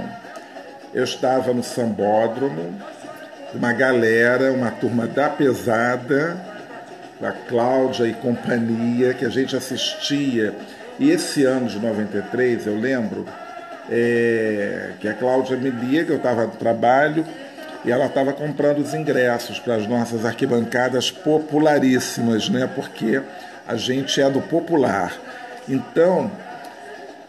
[0.94, 2.76] Eu estava no sambódromo,
[3.54, 6.38] uma galera, uma turma da pesada,
[7.22, 10.54] da Cláudia e companhia, que a gente assistia.
[11.00, 13.26] E esse ano de 93, eu lembro,
[13.90, 17.26] é, que a Cláudia me liga, eu estava no trabalho,
[17.86, 22.70] e ela estava comprando os ingressos para as nossas arquibancadas popularíssimas, né?
[22.76, 23.22] Porque
[23.66, 25.14] a gente é do popular.
[25.70, 26.30] Então,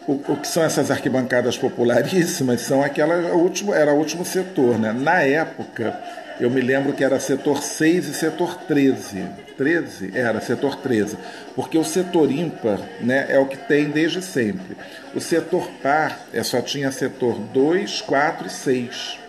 [0.09, 4.91] o, o, que são essas arquibancadas popularíssimas são aquelas, último, era o último setor, né?
[4.91, 5.95] Na época,
[6.39, 9.23] eu me lembro que era setor 6 e setor 13.
[9.55, 10.17] 13?
[10.17, 11.15] Era setor 13.
[11.55, 14.75] Porque o setor ímpar né, é o que tem desde sempre.
[15.13, 19.19] O setor par é, só tinha setor 2, 4 e 6.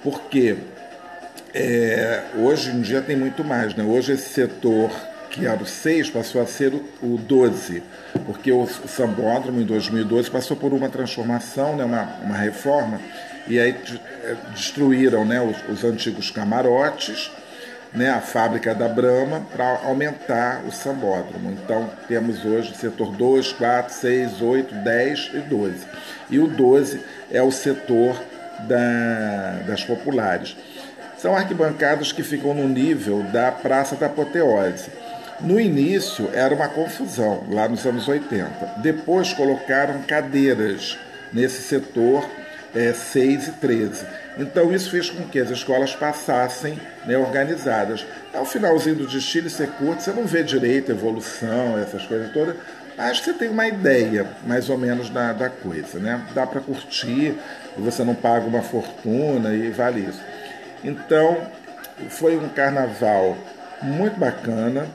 [0.00, 0.56] Porque
[1.52, 3.74] é, hoje em dia tem muito mais.
[3.74, 3.82] Né?
[3.82, 4.92] Hoje esse setor
[5.34, 7.82] que era o 6 passou a ser o, 12,
[8.24, 13.00] porque o Sambódromo em 2012 passou por uma transformação, né, uma, uma reforma,
[13.48, 13.76] e aí
[14.24, 17.30] é, destruíram né, os, os antigos camarotes,
[17.92, 21.50] né, a fábrica da Brahma, para aumentar o Sambódromo.
[21.52, 25.74] Então temos hoje o setor 2, 4, 6, 8, 10 e 12.
[26.30, 28.16] E o 12 é o setor
[28.68, 30.56] da, das populares.
[31.18, 34.90] São arquibancadas que ficam no nível da Praça da Apoteose.
[35.40, 38.76] No início era uma confusão, lá nos anos 80.
[38.78, 40.98] Depois colocaram cadeiras
[41.32, 42.24] nesse setor
[42.74, 44.06] é, 6 e 13.
[44.38, 48.04] Então isso fez com que as escolas passassem né, organizadas.
[48.32, 52.56] Ao finalzinho do desfile ser curto, você não vê direito evolução, essas coisas todas,
[52.96, 55.98] mas você tem uma ideia mais ou menos da, da coisa.
[55.98, 56.20] Né?
[56.34, 57.34] Dá para curtir,
[57.76, 60.20] você não paga uma fortuna e vale isso.
[60.82, 61.38] Então
[62.08, 63.36] foi um carnaval
[63.82, 64.86] muito bacana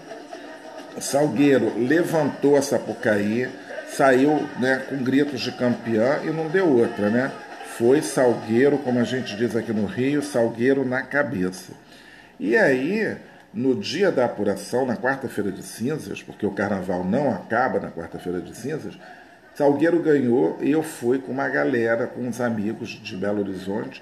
[1.02, 3.50] Salgueiro levantou a Sapucaí,
[3.90, 7.32] saiu né, com gritos de campeã e não deu outra, né?
[7.78, 11.72] Foi Salgueiro, como a gente diz aqui no Rio, Salgueiro na cabeça.
[12.40, 13.18] E aí,
[13.54, 18.42] no dia da apuração, na quarta-feira de cinzas, porque o carnaval não acaba na quarta-feira
[18.42, 18.98] de cinzas,
[19.56, 24.02] Salgueiro ganhou e eu fui com uma galera, com uns amigos de Belo Horizonte,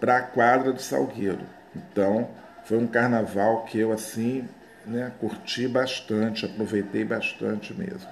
[0.00, 1.40] para a quadra do Salgueiro.
[1.74, 2.28] Então,
[2.64, 4.48] foi um carnaval que eu, assim,
[4.86, 5.12] né?
[5.18, 8.08] Curti bastante, aproveitei bastante mesmo.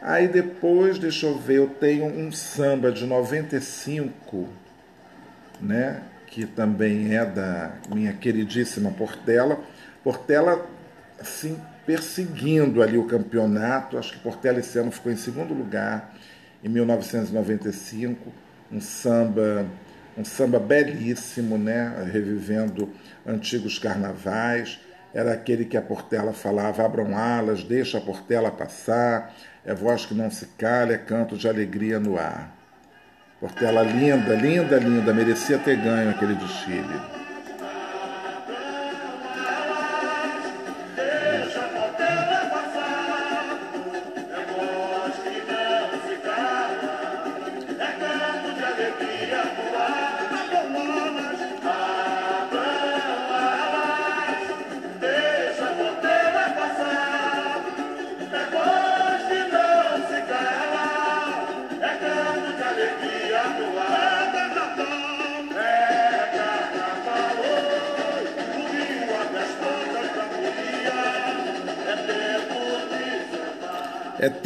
[0.00, 4.48] Aí depois, deixa eu ver, eu tenho um samba de 95,
[5.60, 6.02] né?
[6.26, 9.60] Que também é da minha queridíssima Portela,
[10.02, 10.66] Portela,
[11.20, 11.56] assim,
[11.86, 13.96] perseguindo ali o campeonato.
[13.96, 16.14] Acho que Portela esse ano ficou em segundo lugar,
[16.64, 18.32] em 1995.
[18.72, 19.66] Um samba,
[20.16, 22.08] um samba belíssimo, né?
[22.10, 22.90] revivendo
[23.24, 24.80] antigos carnavais.
[25.14, 29.34] Era aquele que a Portela falava: abram alas, deixa a Portela passar,
[29.64, 32.54] é voz que não se calha, é canto de alegria no ar.
[33.40, 37.21] Portela linda, linda, linda, merecia ter ganho aquele desfile.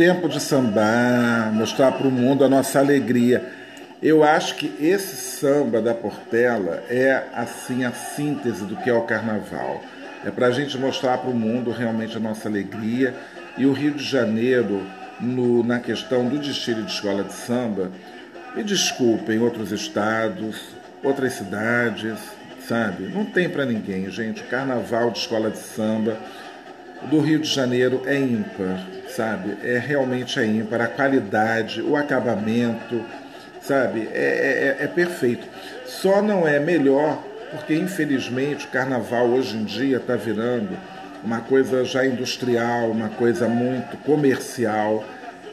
[0.07, 3.45] Tempo de sambar, mostrar para o mundo a nossa alegria.
[4.01, 9.03] Eu acho que esse samba da Portela é assim a síntese do que é o
[9.03, 9.83] carnaval.
[10.25, 13.17] É para a gente mostrar para o mundo realmente a nossa alegria.
[13.59, 14.87] E o Rio de Janeiro,
[15.21, 17.91] no, na questão do desfile de escola de samba,
[18.55, 20.57] me desculpem, outros estados,
[21.03, 22.17] outras cidades,
[22.69, 23.09] sabe?
[23.13, 24.43] Não tem para ninguém, gente.
[24.43, 26.17] O carnaval de escola de samba
[27.11, 28.87] do Rio de Janeiro é ímpar,
[29.17, 29.57] sabe?
[29.65, 30.83] É realmente é ímpar.
[30.83, 33.03] A qualidade, o acabamento,
[33.61, 34.09] sabe?
[34.13, 35.47] É, é, é perfeito.
[35.87, 40.77] Só não é melhor porque, infelizmente, o carnaval hoje em dia está virando
[41.25, 45.05] uma coisa já industrial, uma coisa muito comercial.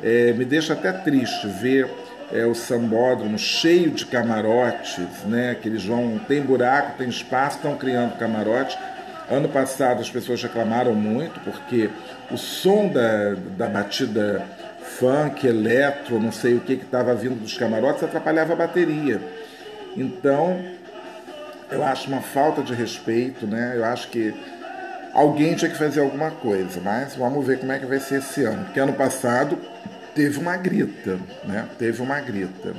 [0.03, 1.89] É, me deixa até triste ver
[2.31, 5.55] é, o sambódromo cheio de camarotes, né?
[5.59, 8.77] Que eles vão, tem buraco, tem espaço, estão criando camarotes
[9.29, 11.89] Ano passado as pessoas reclamaram muito porque
[12.29, 14.45] o som da, da batida
[14.99, 19.21] funk, eletro, não sei o que que estava vindo dos camarotes atrapalhava a bateria.
[19.95, 20.59] Então,
[21.71, 23.73] eu acho uma falta de respeito, né?
[23.75, 24.33] Eu acho que
[25.13, 28.43] alguém tinha que fazer alguma coisa, mas vamos ver como é que vai ser esse
[28.43, 28.65] ano.
[28.65, 29.57] Porque ano passado
[30.13, 31.67] teve uma grita, né?
[31.79, 32.73] Teve uma grita.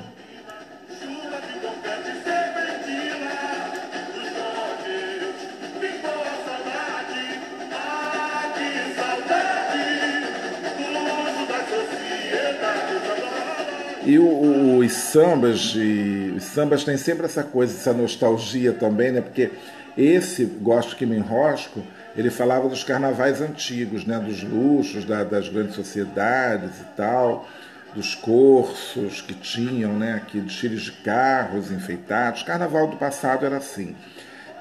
[14.06, 19.20] E o, os sambas, e, os sambas têm sempre essa coisa, essa nostalgia também, né?
[19.20, 19.50] Porque
[19.96, 21.82] esse Gosto que me enrosco,
[22.16, 24.18] ele falava dos carnavais antigos, né?
[24.18, 27.48] Dos luxos, da, das grandes sociedades e tal,
[27.94, 30.14] dos cursos que tinham, né?
[30.14, 32.42] Aqui, desfiles de carros enfeitados.
[32.42, 33.96] O carnaval do passado era assim.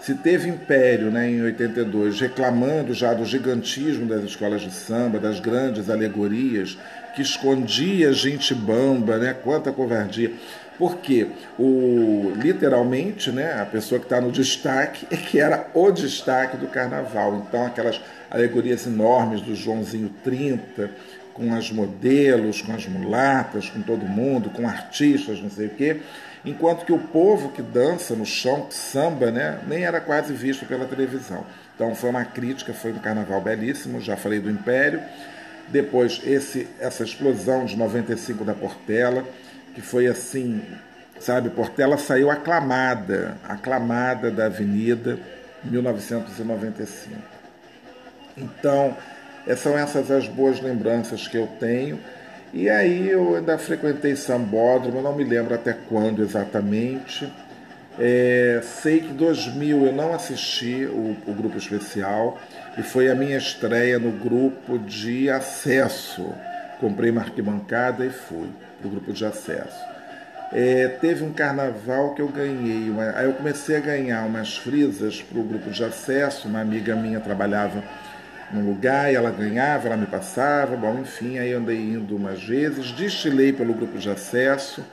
[0.04, 5.40] Se teve Império né, em 82 reclamando já do gigantismo das escolas de samba, das
[5.40, 6.78] grandes alegorias,
[7.16, 9.34] que escondia gente bamba, né?
[9.34, 10.32] Quanta covardia.
[10.78, 16.58] Porque o, literalmente, né, a pessoa que está no destaque é que era o destaque
[16.58, 17.46] do carnaval.
[17.48, 20.90] Então, aquelas alegorias enormes do Joãozinho 30,
[21.34, 26.02] com as modelos, com as mulatas, com todo mundo, com artistas, não sei o quê
[26.46, 30.66] enquanto que o povo que dança no chão, que samba, né, nem era quase visto
[30.66, 31.46] pela televisão.
[31.76, 35.02] Então foi uma crítica, foi um carnaval belíssimo, já falei do Império.
[35.70, 39.24] Depois esse, essa explosão de 95 da Portela,
[39.74, 40.62] que foi assim,
[41.20, 45.18] sabe, Portela saiu aclamada, aclamada da Avenida,
[45.64, 47.16] 1995.
[48.38, 48.96] Então,
[49.58, 52.00] são essas as boas lembranças que eu tenho.
[52.54, 57.32] E aí eu ainda frequentei Sambódromo, não me lembro até quando exatamente.
[58.00, 62.40] É, sei que em 2000 eu não assisti o, o, grupo especial
[62.76, 66.34] e foi a minha estreia no grupo de acesso.
[66.80, 69.80] Comprei uma arquibancada e fui para o grupo de acesso.
[70.52, 75.22] É, teve um carnaval que eu ganhei, uma, aí eu comecei a ganhar umas frisas
[75.22, 76.48] para o grupo de acesso.
[76.48, 77.84] Uma amiga minha trabalhava
[78.52, 82.92] num lugar e ela ganhava, ela me passava, bom, enfim, aí andei indo umas vezes,
[82.92, 84.84] destilei pelo grupo de acesso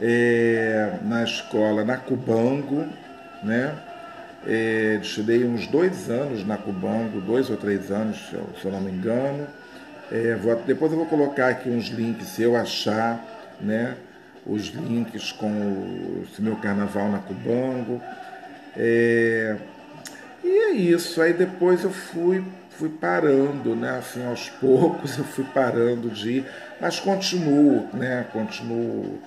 [0.00, 2.86] é, na escola, na Cubango,
[3.42, 3.74] né?
[4.46, 8.72] É, destilei uns dois anos na Cubango, dois ou três anos, se eu, se eu
[8.72, 9.46] não me engano.
[10.10, 13.24] É, vou, depois eu vou colocar aqui uns links, se eu achar,
[13.60, 13.96] né?
[14.46, 18.00] Os links com o meu carnaval na Cubango.
[18.76, 19.56] É,
[20.44, 21.20] e é isso.
[21.20, 23.98] Aí depois eu fui, fui parando, né?
[23.98, 26.46] Assim, aos poucos eu fui parando de ir,
[26.80, 28.26] mas continuo, né?
[28.32, 29.18] Continuo.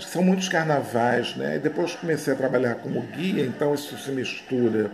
[0.00, 1.56] São muitos carnavais, né?
[1.56, 4.90] E depois comecei a trabalhar como guia, então isso se mistura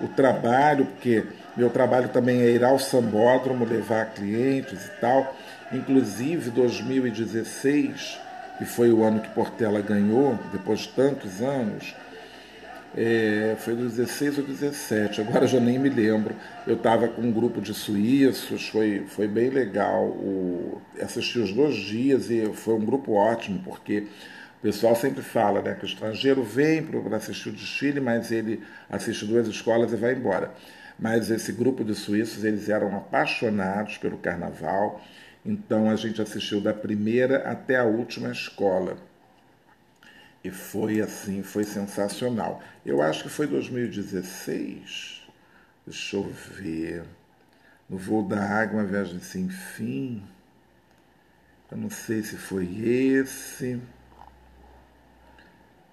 [0.00, 1.24] o trabalho, porque
[1.56, 5.34] meu trabalho também é ir ao sambódromo, levar clientes e tal.
[5.72, 8.18] Inclusive 2016,
[8.58, 11.94] que foi o ano que Portela ganhou, depois de tantos anos,
[12.96, 16.34] é, foi 16 ou 17, agora já nem me lembro.
[16.66, 20.04] Eu estava com um grupo de suíços, foi, foi bem legal.
[20.04, 24.06] O, assisti os dois dias e foi um grupo ótimo, porque
[24.66, 29.24] pessoal sempre fala né, que o estrangeiro vem para assistir o desfile, mas ele assiste
[29.24, 30.52] duas escolas e vai embora.
[30.98, 35.00] Mas esse grupo de suíços, eles eram apaixonados pelo carnaval,
[35.44, 38.96] então a gente assistiu da primeira até a última escola.
[40.42, 42.60] E foi assim, foi sensacional.
[42.84, 45.28] Eu acho que foi 2016.
[45.86, 47.04] Deixa eu ver.
[47.88, 50.24] No voo da água, uma viagem sem fim.
[51.70, 53.80] Eu não sei se foi esse.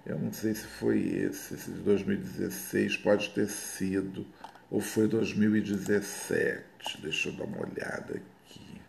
[0.06, 1.54] Eu não sei se foi esse.
[1.54, 4.26] Esse de 2016 pode ter sido.
[4.70, 7.02] Ou foi 2017.
[7.02, 8.82] Deixa eu dar uma olhada aqui.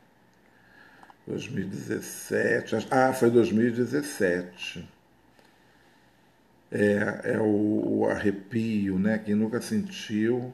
[1.26, 2.88] 2017.
[2.90, 4.94] Ah, foi 2017
[6.74, 9.16] é, é o, o, arrepio, né?
[9.18, 10.52] Quem nunca sentiu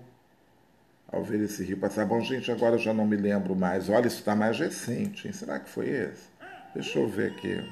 [1.10, 2.04] ao ver esse rio passar.
[2.04, 3.88] Bom, gente, agora eu já não me lembro mais.
[3.88, 5.32] Olha, isso está mais recente, hein?
[5.32, 6.28] Será que foi esse?
[6.74, 7.64] Deixa eu ver aqui.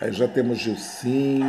[0.00, 1.46] Aí já temos Gilcinho.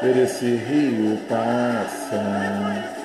[0.00, 2.97] Foi ver esse rio passa.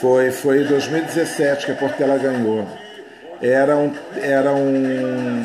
[0.00, 2.66] Foi, foi em 2017 que a Portela ganhou.
[3.42, 3.92] Era um,
[4.22, 5.44] era um,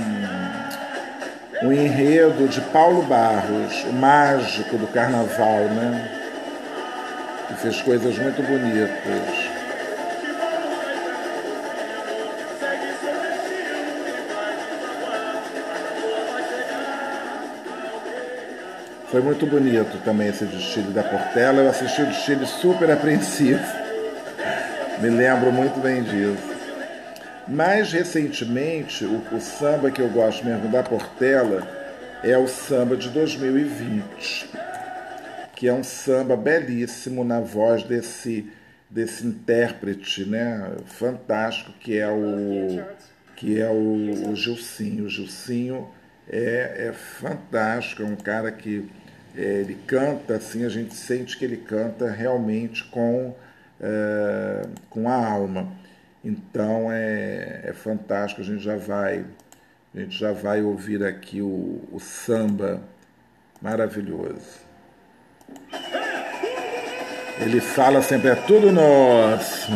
[1.61, 6.09] um enredo de Paulo Barros, o mágico do carnaval, né?
[7.49, 9.55] Que fez coisas muito bonitas.
[19.11, 21.61] Foi muito bonito também esse desfile da Portela.
[21.61, 23.84] Eu assisti o desfile super apreensivo.
[25.01, 26.55] Me lembro muito bem disso.
[27.47, 31.67] Mais recentemente, o, o, samba que eu gosto mesmo da Portela
[32.23, 34.49] é o samba de 2020,
[35.55, 38.49] que é um samba belíssimo na voz desse,
[38.89, 42.83] desse intérprete, né, fantástico que é o
[43.35, 45.05] que é o, o Gilcinho.
[45.05, 45.89] O Gilcinho
[46.29, 48.89] é, é fantástico, é um cara que
[49.35, 53.35] é, ele canta assim, a gente sente que ele canta realmente com,
[53.79, 55.67] é, com a alma.
[56.23, 59.25] Então é, é fantástico, a gente já vai,
[59.93, 62.81] a gente já vai ouvir aqui o, o samba
[63.61, 64.65] maravilhoso.
[67.39, 69.71] Ele fala sempre, é tudo nosso.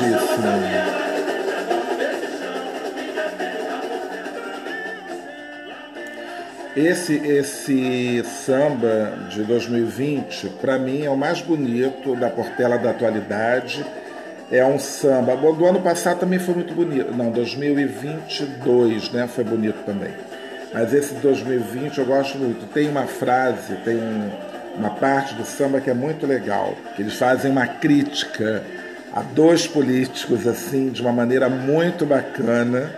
[0.00, 1.04] Lindíssimo.
[6.76, 13.86] Esse, esse samba de 2020, para mim, é o mais bonito da Portela da atualidade.
[14.50, 15.36] É um samba.
[15.36, 17.12] Bom, do ano passado também foi muito bonito.
[17.14, 19.28] Não, 2022, né?
[19.28, 20.10] Foi bonito também.
[20.72, 22.66] Mas esse 2020 eu gosto muito.
[22.72, 24.32] Tem uma frase, tem um
[24.76, 28.62] uma parte do samba que é muito legal, que eles fazem uma crítica
[29.14, 32.90] a dois políticos assim de uma maneira muito bacana.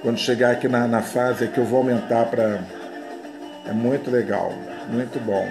[0.00, 2.60] Quando chegar aqui na, na fase que eu vou aumentar para
[3.66, 4.54] é muito legal,
[4.88, 5.46] muito bom.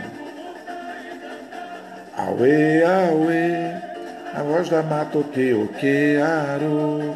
[2.17, 3.75] Aue, aue,
[4.33, 7.15] a voz da mata o que, o que, aro.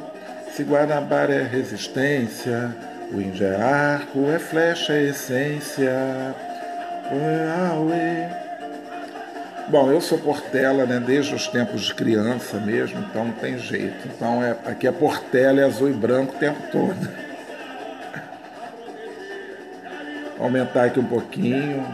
[0.53, 2.75] Se Guanabara é resistência,
[3.11, 6.35] o índio é arco, é flecha, é essência.
[7.09, 8.50] Aue,
[9.69, 14.07] Bom, eu sou Portela, né, desde os tempos de criança mesmo, então não tem jeito.
[14.07, 16.97] Então é, aqui é Portela, é azul e branco o tempo todo.
[20.39, 21.85] Aumentar aqui um pouquinho.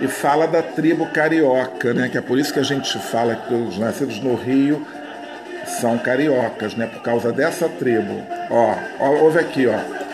[0.00, 2.08] E fala da tribo carioca, né?
[2.08, 4.86] Que é por isso que a gente fala que os nascidos no Rio
[5.80, 6.86] são cariocas, né?
[6.86, 8.22] Por causa dessa tribo.
[8.48, 10.07] Ó, ó ouve aqui, ó.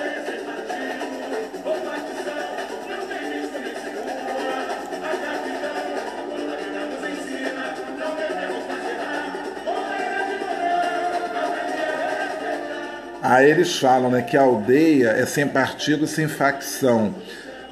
[13.25, 17.14] Aí eles falam né, que a aldeia é sem partido, sem facção.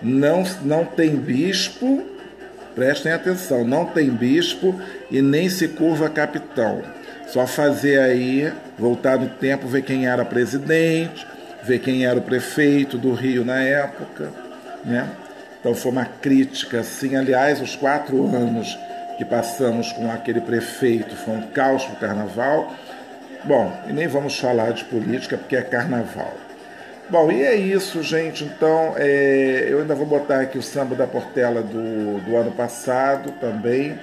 [0.02, 2.02] Não, não tem bispo,
[2.74, 4.80] prestem atenção, não tem bispo
[5.10, 6.80] e nem se curva capitão.
[7.26, 11.26] Só fazer aí, voltar no tempo, ver quem era presidente,
[11.62, 14.30] ver quem era o prefeito do Rio na época,
[14.82, 15.06] né?
[15.60, 17.14] Então foi uma crítica, assim.
[17.14, 18.78] Aliás, os quatro anos
[19.18, 22.74] que passamos com aquele prefeito foi um caos para o carnaval.
[23.44, 26.32] Bom, e nem vamos falar de política porque é carnaval.
[27.10, 28.44] Bom, e é isso, gente.
[28.44, 33.32] Então, é, eu ainda vou botar aqui o samba da Portela do, do ano passado
[33.40, 33.98] também,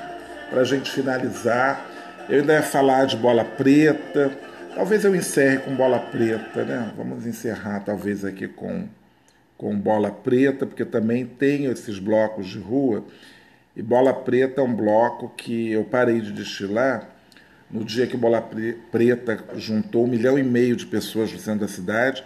[0.50, 1.86] para a gente finalizar.
[2.28, 4.30] Eu ainda ia falar de bola preta.
[4.76, 6.92] Talvez eu encerre com bola preta, né?
[6.98, 8.90] Vamos encerrar, talvez, aqui com,
[9.58, 13.06] com bola preta, porque também tenho esses blocos de rua.
[13.74, 17.19] E bola preta é um bloco que eu parei de destilar
[17.70, 18.42] no dia que Bola
[18.92, 22.24] Preta juntou um milhão e meio de pessoas no centro da cidade,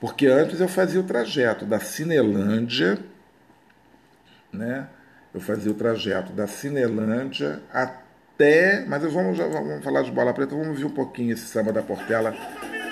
[0.00, 2.98] porque antes eu fazia o trajeto da Cinelândia,
[4.52, 4.86] né?
[5.34, 8.84] Eu fazia o trajeto da Cinelândia até.
[8.86, 12.34] Mas vamos, vamos falar de Bola Preta, vamos ver um pouquinho esse samba da Portela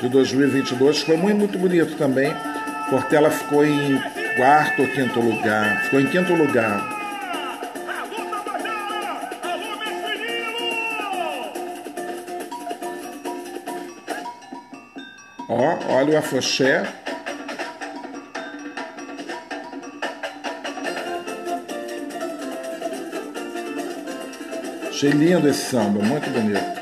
[0.01, 1.01] de 2022.
[1.01, 2.35] Foi muito, muito bonito também.
[2.91, 3.99] Portela ficou em
[4.37, 5.85] quarto ou quinto lugar.
[5.85, 7.04] Ficou em quinto lugar
[15.49, 16.83] Ó, olha o afoxé.
[24.89, 26.75] Achei lindo esse samba, muito bonito.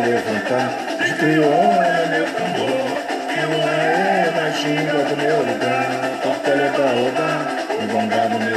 [0.00, 0.70] Levantar,
[3.48, 5.88] não é ginga do meu lugar,
[6.22, 6.34] da
[7.82, 8.49] engongado meu.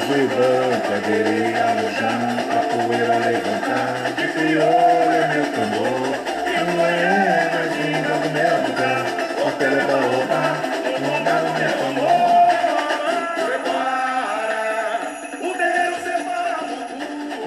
[0.00, 6.08] Azul e branco, adereia, alojão, a poeira levantar, de crioula meu tambor,
[6.46, 9.04] é mais vinda do meu lugar,
[9.60, 10.42] é da oba,
[11.24, 12.20] dá no meu tambor.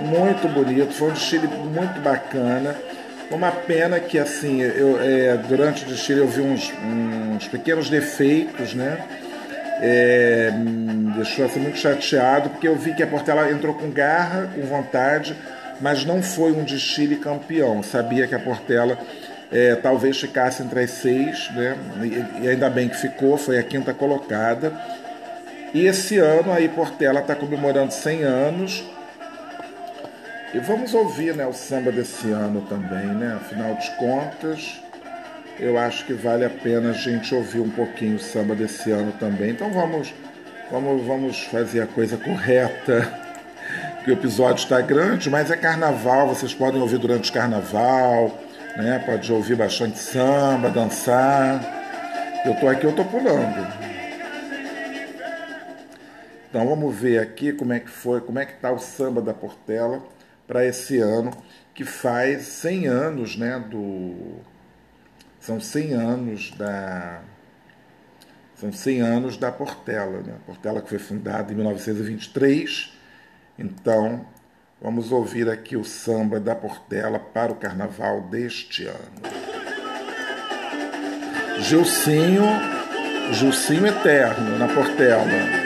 [0.06, 2.76] Muito bonito, foi um desfile muito bacana.
[3.32, 8.76] Uma pena que assim, eu, é, durante o desfile eu vi uns, uns pequenos defeitos,
[8.76, 9.00] né?
[9.86, 14.50] É, me deixou assim, muito chateado, porque eu vi que a Portela entrou com garra,
[14.56, 15.36] com vontade,
[15.82, 17.84] mas não foi um desfile campeão.
[17.84, 18.98] Sabia que a Portela
[19.52, 21.76] é, talvez ficasse entre as seis, né?
[22.42, 24.72] e ainda bem que ficou, foi a quinta colocada.
[25.74, 28.84] E esse ano aí Portela está comemorando 100 anos.
[30.54, 33.38] E vamos ouvir né, o samba desse ano também, né?
[33.42, 34.80] Afinal de contas,
[35.60, 39.12] eu acho que vale a pena a gente ouvir um pouquinho o samba desse ano
[39.14, 39.52] também.
[39.52, 40.14] Então vamos,
[40.72, 43.22] vamos, vamos fazer a coisa correta
[44.04, 48.38] que o episódio está grande, mas é carnaval, vocês podem ouvir durante o carnaval,
[48.76, 49.02] né?
[49.06, 51.62] Pode ouvir bastante samba, dançar.
[52.46, 53.94] Eu tô aqui, eu tô pulando.
[56.50, 59.34] Então vamos ver aqui como é que foi, como é que tá o samba da
[59.34, 60.04] Portela
[60.46, 61.32] para esse ano,
[61.74, 64.14] que faz 100 anos, né, do
[65.46, 67.22] são 100 anos da
[68.56, 70.36] são 100 anos da Portela, né?
[70.46, 72.94] Portela que foi fundada em 1923
[73.58, 74.26] então,
[74.82, 78.98] vamos ouvir aqui o samba da Portela para o carnaval deste ano.
[81.60, 82.44] Gilcinho,
[83.32, 85.63] Gilcinho Eterno na Portela.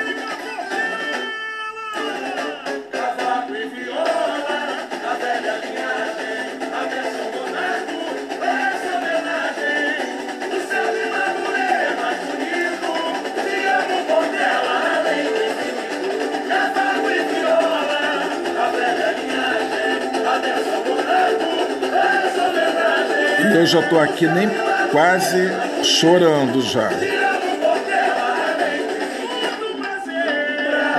[23.56, 24.50] Eu já estou aqui nem
[24.92, 25.50] quase
[25.84, 26.90] chorando já.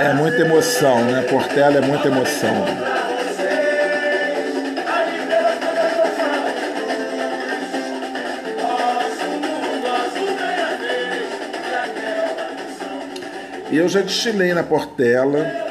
[0.00, 1.22] É muita emoção, né?
[1.22, 2.64] Portela é muita emoção.
[13.70, 15.67] E eu já destilei na Portela.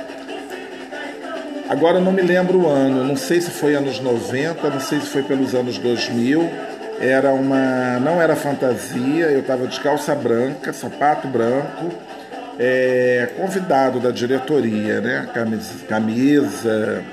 [1.69, 4.99] Agora eu não me lembro o ano, não sei se foi anos 90, não sei
[5.01, 6.67] se foi pelos anos 2000
[6.99, 11.93] era uma não era fantasia, eu estava de calça branca, sapato branco,
[12.59, 15.29] é, convidado da diretoria, né?
[15.33, 17.03] Camisa, camisa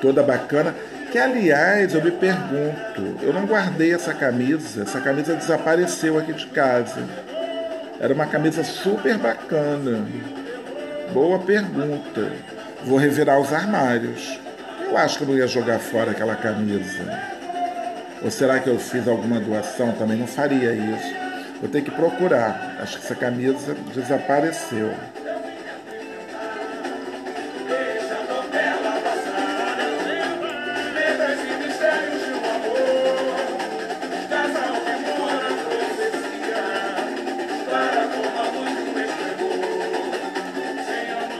[0.00, 0.74] toda bacana.
[1.10, 6.46] Que aliás, eu me pergunto, eu não guardei essa camisa, essa camisa desapareceu aqui de
[6.48, 7.02] casa.
[7.98, 10.04] Era uma camisa super bacana.
[11.12, 12.32] Boa pergunta.
[12.84, 14.38] Vou revirar os armários.
[14.84, 17.38] Eu acho que eu não ia jogar fora aquela camisa.
[18.22, 19.92] Ou será que eu fiz alguma doação?
[19.92, 21.14] Também não faria isso.
[21.60, 22.76] Vou ter que procurar.
[22.80, 24.92] Acho que essa camisa desapareceu.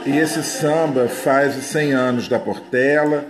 [0.09, 3.27] E esse samba faz os 100 anos da Portela,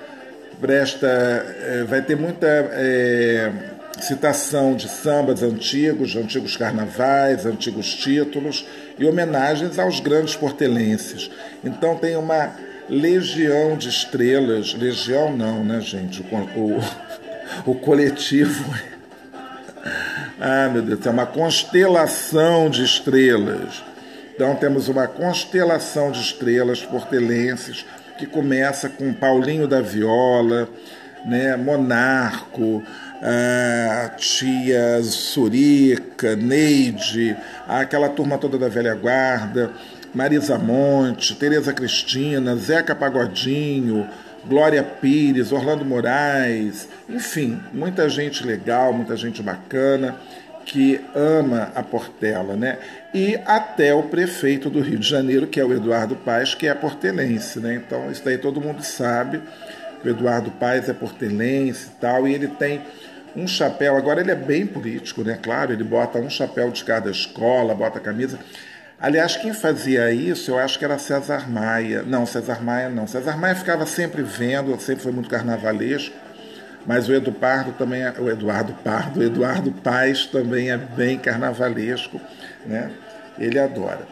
[0.62, 3.52] presta, é, vai ter muita é,
[4.00, 8.66] citação de sambas antigos, antigos carnavais, antigos títulos
[8.98, 11.30] e homenagens aos grandes portelenses.
[11.66, 12.56] Então tem uma
[12.88, 16.26] legião de estrelas, legião não, né, gente?
[16.32, 18.74] O, o, o coletivo.
[20.40, 23.84] ah, meu Deus, é uma constelação de estrelas
[24.40, 27.86] então temos uma constelação de estrelas portelenses
[28.18, 30.70] que começa com Paulinho da Viola,
[31.26, 32.82] né, Monarco,
[33.22, 37.36] a tia Surica, Neide,
[37.68, 39.72] aquela turma toda da velha guarda,
[40.16, 44.08] Marisa Monte, Tereza Cristina, Zeca Pagodinho,
[44.46, 50.16] Glória Pires, Orlando Moraes, enfim, muita gente legal, muita gente bacana
[50.66, 52.78] que ama a Portela, né?
[53.14, 56.74] E até o prefeito do Rio de Janeiro, que é o Eduardo Paes, que é
[56.74, 57.76] portelense, né?
[57.76, 59.42] Então, isso daí todo mundo sabe.
[60.04, 62.82] O Eduardo Paes é portelense e tal, e ele tem
[63.36, 65.38] um chapéu, agora ele é bem político, né?
[65.42, 68.40] Claro, ele bota um chapéu de cada escola, bota a camisa.
[69.00, 72.04] Aliás, quem fazia isso, eu acho que era César Maia.
[72.04, 73.08] Não, César Maia não.
[73.08, 76.14] César Maia ficava sempre vendo, sempre foi muito carnavalesco
[76.90, 81.20] mas o Edu Pardo também é, o Eduardo Pardo, o Eduardo Paz também é bem
[81.20, 82.20] carnavalesco,
[82.66, 82.90] né?
[83.38, 84.08] Ele adora.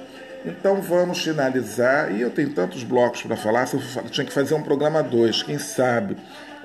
[0.46, 4.62] Então vamos finalizar, e eu tenho tantos blocos para falar, eu tinha que fazer um
[4.62, 6.18] programa dois, quem sabe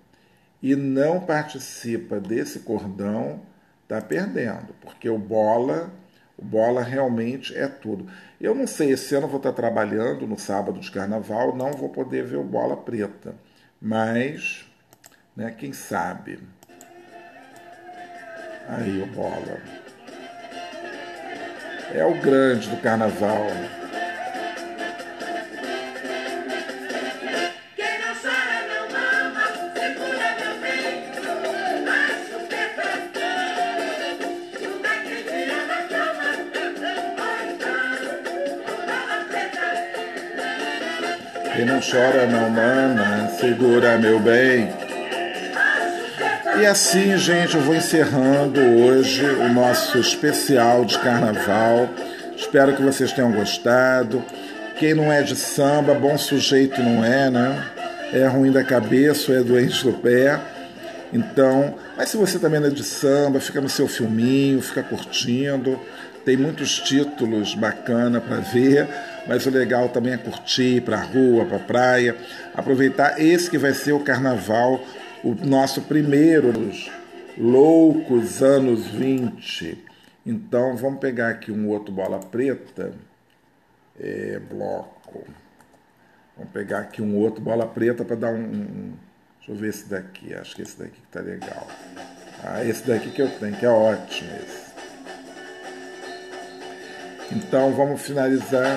[0.62, 3.42] e não participa desse cordão,
[3.82, 5.90] está perdendo, porque o bola,
[6.38, 8.06] o bola realmente é tudo.
[8.40, 12.24] Eu não sei, esse ano vou estar trabalhando no sábado de carnaval, não vou poder
[12.24, 13.34] ver o bola preta,
[13.80, 14.64] mas,
[15.36, 16.38] né, quem sabe.
[18.68, 19.61] Aí o bola.
[21.92, 23.48] É o grande do carnaval.
[41.55, 44.68] Quem não chora não mama, segura meu bem.
[46.61, 51.88] E assim, gente, eu vou encerrando hoje o nosso especial de carnaval.
[52.36, 54.22] Espero que vocês tenham gostado.
[54.78, 57.66] Quem não é de samba, bom sujeito não é, né?
[58.12, 60.40] É ruim da cabeça é doente do pé.
[61.12, 65.78] Então, mas se você também é de samba, fica no seu filminho, fica curtindo.
[66.24, 68.86] Tem muitos títulos bacana para ver,
[69.31, 72.16] mas o legal também é curtir para a rua, para a praia,
[72.53, 74.85] aproveitar esse que vai ser o carnaval,
[75.22, 76.91] o nosso primeiro dos
[77.39, 79.85] loucos anos 20.
[80.26, 82.93] Então vamos pegar aqui um outro bola preta,
[84.01, 85.24] é, bloco.
[86.37, 88.93] Vamos pegar aqui um outro bola preta para dar um, um,
[89.39, 91.68] Deixa eu ver esse daqui, acho que esse daqui que tá legal.
[92.43, 94.70] Ah, esse daqui que eu tenho, que é ótimo esse.
[97.33, 98.76] Então vamos finalizar.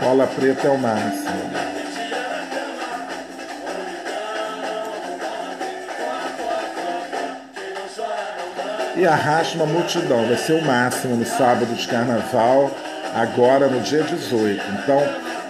[0.00, 1.54] Bola preta é o máximo.
[8.96, 10.26] E arrasta uma multidão.
[10.28, 12.70] Vai ser o máximo no sábado de carnaval,
[13.14, 14.62] agora no dia 18.
[14.82, 15.02] Então,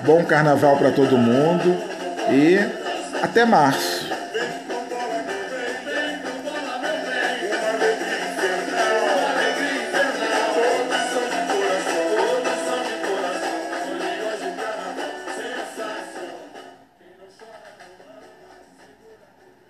[0.05, 1.77] bom carnaval para todo mundo
[2.31, 2.59] e
[3.23, 3.94] até março.